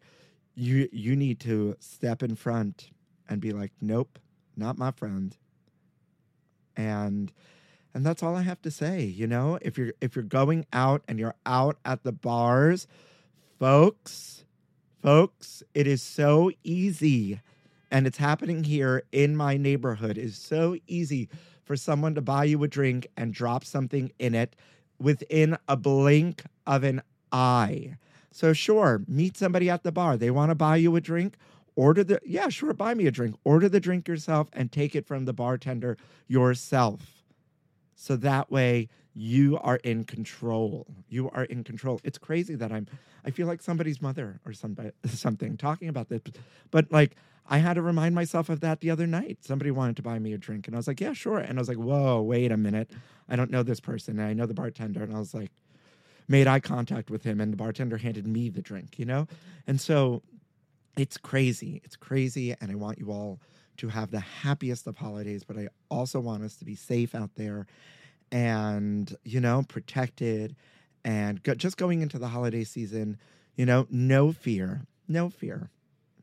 you 0.54 0.88
you 0.92 1.16
need 1.16 1.40
to 1.40 1.76
step 1.80 2.22
in 2.22 2.36
front 2.36 2.90
and 3.28 3.40
be 3.40 3.52
like 3.52 3.72
nope 3.80 4.18
not 4.56 4.78
my 4.78 4.90
friend 4.90 5.36
and 6.76 7.32
and 7.94 8.04
that's 8.04 8.22
all 8.22 8.34
I 8.34 8.42
have 8.42 8.60
to 8.62 8.70
say. 8.70 9.04
You 9.04 9.28
know, 9.28 9.58
if 9.62 9.78
you're 9.78 9.92
if 10.00 10.16
you're 10.16 10.24
going 10.24 10.66
out 10.72 11.02
and 11.06 11.18
you're 11.18 11.36
out 11.46 11.78
at 11.84 12.02
the 12.02 12.12
bars, 12.12 12.88
folks, 13.58 14.44
folks, 15.00 15.62
it 15.74 15.86
is 15.86 16.02
so 16.02 16.50
easy, 16.64 17.40
and 17.90 18.06
it's 18.06 18.18
happening 18.18 18.64
here 18.64 19.04
in 19.12 19.36
my 19.36 19.56
neighborhood. 19.56 20.18
It's 20.18 20.36
so 20.36 20.76
easy 20.88 21.28
for 21.62 21.76
someone 21.76 22.16
to 22.16 22.20
buy 22.20 22.44
you 22.44 22.62
a 22.64 22.68
drink 22.68 23.06
and 23.16 23.32
drop 23.32 23.64
something 23.64 24.12
in 24.18 24.34
it 24.34 24.56
within 24.98 25.56
a 25.68 25.76
blink 25.76 26.42
of 26.66 26.82
an 26.82 27.00
eye. 27.32 27.96
So 28.32 28.52
sure, 28.52 29.02
meet 29.06 29.36
somebody 29.36 29.70
at 29.70 29.84
the 29.84 29.92
bar. 29.92 30.16
They 30.16 30.32
want 30.32 30.50
to 30.50 30.56
buy 30.56 30.76
you 30.76 30.96
a 30.96 31.00
drink. 31.00 31.36
Order 31.76 32.04
the 32.04 32.20
yeah, 32.24 32.48
sure, 32.48 32.72
buy 32.72 32.94
me 32.94 33.06
a 33.06 33.10
drink. 33.10 33.36
Order 33.44 33.68
the 33.68 33.80
drink 33.80 34.06
yourself 34.06 34.48
and 34.52 34.70
take 34.70 34.94
it 34.94 35.06
from 35.06 35.24
the 35.24 35.32
bartender 35.32 35.96
yourself 36.28 37.24
so 37.94 38.16
that 38.16 38.50
way 38.50 38.88
you 39.14 39.58
are 39.58 39.76
in 39.76 40.04
control. 40.04 40.86
You 41.08 41.30
are 41.30 41.44
in 41.44 41.64
control. 41.64 42.00
It's 42.04 42.18
crazy 42.18 42.54
that 42.56 42.72
I'm 42.72 42.86
I 43.24 43.30
feel 43.30 43.46
like 43.46 43.62
somebody's 43.62 44.02
mother 44.02 44.40
or 44.44 44.52
somebody 44.52 44.90
something 45.06 45.56
talking 45.56 45.88
about 45.88 46.08
this. 46.08 46.20
But 46.70 46.90
like 46.92 47.16
I 47.48 47.58
had 47.58 47.74
to 47.74 47.82
remind 47.82 48.14
myself 48.14 48.48
of 48.48 48.60
that 48.60 48.80
the 48.80 48.90
other 48.90 49.06
night. 49.06 49.38
Somebody 49.42 49.70
wanted 49.70 49.96
to 49.96 50.02
buy 50.02 50.18
me 50.18 50.32
a 50.32 50.38
drink 50.38 50.66
and 50.66 50.76
I 50.76 50.78
was 50.78 50.88
like, 50.88 51.00
"Yeah, 51.00 51.12
sure." 51.12 51.38
And 51.38 51.58
I 51.58 51.60
was 51.60 51.68
like, 51.68 51.78
"Whoa, 51.78 52.22
wait 52.22 52.52
a 52.52 52.56
minute. 52.56 52.90
I 53.28 53.36
don't 53.36 53.50
know 53.50 53.62
this 53.62 53.80
person." 53.80 54.18
And 54.18 54.28
I 54.28 54.32
know 54.32 54.46
the 54.46 54.54
bartender 54.54 55.02
and 55.02 55.14
I 55.14 55.18
was 55.18 55.34
like 55.34 55.50
made 56.28 56.46
eye 56.46 56.60
contact 56.60 57.10
with 57.10 57.22
him 57.22 57.40
and 57.40 57.52
the 57.52 57.56
bartender 57.56 57.98
handed 57.98 58.26
me 58.26 58.48
the 58.48 58.62
drink, 58.62 58.98
you 58.98 59.04
know? 59.04 59.26
And 59.66 59.80
so 59.80 60.22
it's 60.96 61.16
crazy. 61.16 61.80
It's 61.84 61.96
crazy 61.96 62.54
and 62.60 62.70
I 62.70 62.74
want 62.74 62.98
you 62.98 63.10
all 63.10 63.40
to 63.78 63.88
have 63.88 64.10
the 64.10 64.20
happiest 64.20 64.86
of 64.86 64.96
holidays, 64.96 65.42
but 65.44 65.56
I 65.56 65.68
also 65.90 66.20
want 66.20 66.44
us 66.44 66.56
to 66.56 66.64
be 66.64 66.76
safe 66.76 67.14
out 67.14 67.34
there 67.34 67.66
and, 68.30 69.14
you 69.24 69.40
know, 69.40 69.64
protected 69.68 70.54
and 71.04 71.42
go, 71.42 71.54
just 71.54 71.76
going 71.76 72.00
into 72.00 72.18
the 72.18 72.28
holiday 72.28 72.64
season, 72.64 73.18
you 73.56 73.66
know, 73.66 73.86
no 73.90 74.32
fear, 74.32 74.86
no 75.08 75.28
fear, 75.28 75.70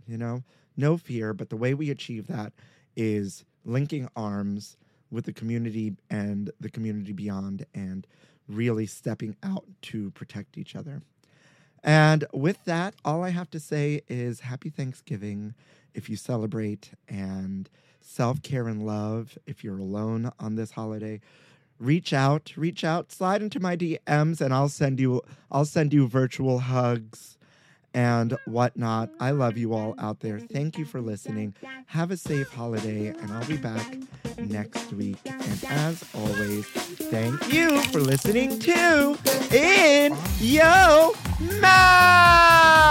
you 0.07 0.17
know, 0.17 0.43
no 0.77 0.97
fear. 0.97 1.34
But 1.34 1.49
the 1.49 1.57
way 1.57 1.73
we 1.73 1.89
achieve 1.89 2.27
that 2.27 2.53
is 2.95 3.45
linking 3.65 4.10
arms 4.15 4.77
with 5.12 5.25
the 5.25 5.34
community 5.34 5.93
and 6.10 6.51
the 6.60 6.69
community 6.69 7.12
beyond 7.12 7.65
and 7.75 8.07
really 8.47 8.86
stepping 8.86 9.36
out 9.43 9.65
to 9.81 10.12
protect 10.12 10.57
each 10.57 10.75
other. 10.75 11.01
And 11.84 12.26
with 12.34 12.63
that, 12.65 12.94
all 13.04 13.24
I 13.24 13.30
have 13.30 13.50
to 13.52 13.60
say 13.60 14.02
is 14.08 14.41
happy 14.41 14.70
Thanksgiving 14.70 15.56
if 15.94 16.10
you 16.10 16.15
celebrate 16.15 16.91
and 17.10 17.70
self 18.02 18.41
care 18.44 18.67
and 18.67 18.86
love 18.86 19.38
if 19.46 19.63
you're 19.63 19.80
alone 19.80 20.32
on 20.39 20.56
this 20.56 20.72
holiday. 20.72 21.20
Reach 21.80 22.13
out, 22.13 22.54
reach 22.56 22.84
out, 22.84 23.12
slide 23.12 23.41
into 23.41 23.60
my 23.60 23.76
DMs, 23.76 24.39
and 24.39 24.54
I'll 24.54 24.70
send 24.70 25.00
you 25.00 25.22
I'll 25.52 25.65
send 25.65 25.94
you 25.94 26.08
virtual 26.08 26.60
hugs 26.60 27.38
and 27.93 28.38
whatnot. 28.45 29.10
I 29.19 29.32
love 29.32 29.58
you 29.58 29.73
all 29.73 29.95
out 29.97 30.19
there. 30.21 30.39
Thank 30.39 30.77
you 30.77 30.86
for 30.86 31.01
listening. 31.01 31.54
Have 31.88 32.12
a 32.12 32.17
safe 32.17 32.49
holiday, 32.54 33.08
and 33.08 33.32
I'll 33.32 33.45
be 33.47 33.58
back 33.58 33.97
next 34.38 34.93
week. 34.93 35.17
And 35.25 35.63
as 35.67 36.04
always, 36.13 36.65
thank 36.67 37.51
you 37.54 37.82
for 37.86 37.99
listening 37.99 38.60
to 38.60 39.17
In 39.51 40.15
Yo 40.39 41.13
Mouth. 41.60 42.82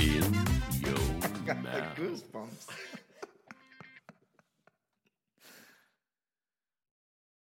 In 0.00 0.34
your 0.82 1.54
mouth. 1.62 1.94
Goosebumps. 1.96 2.66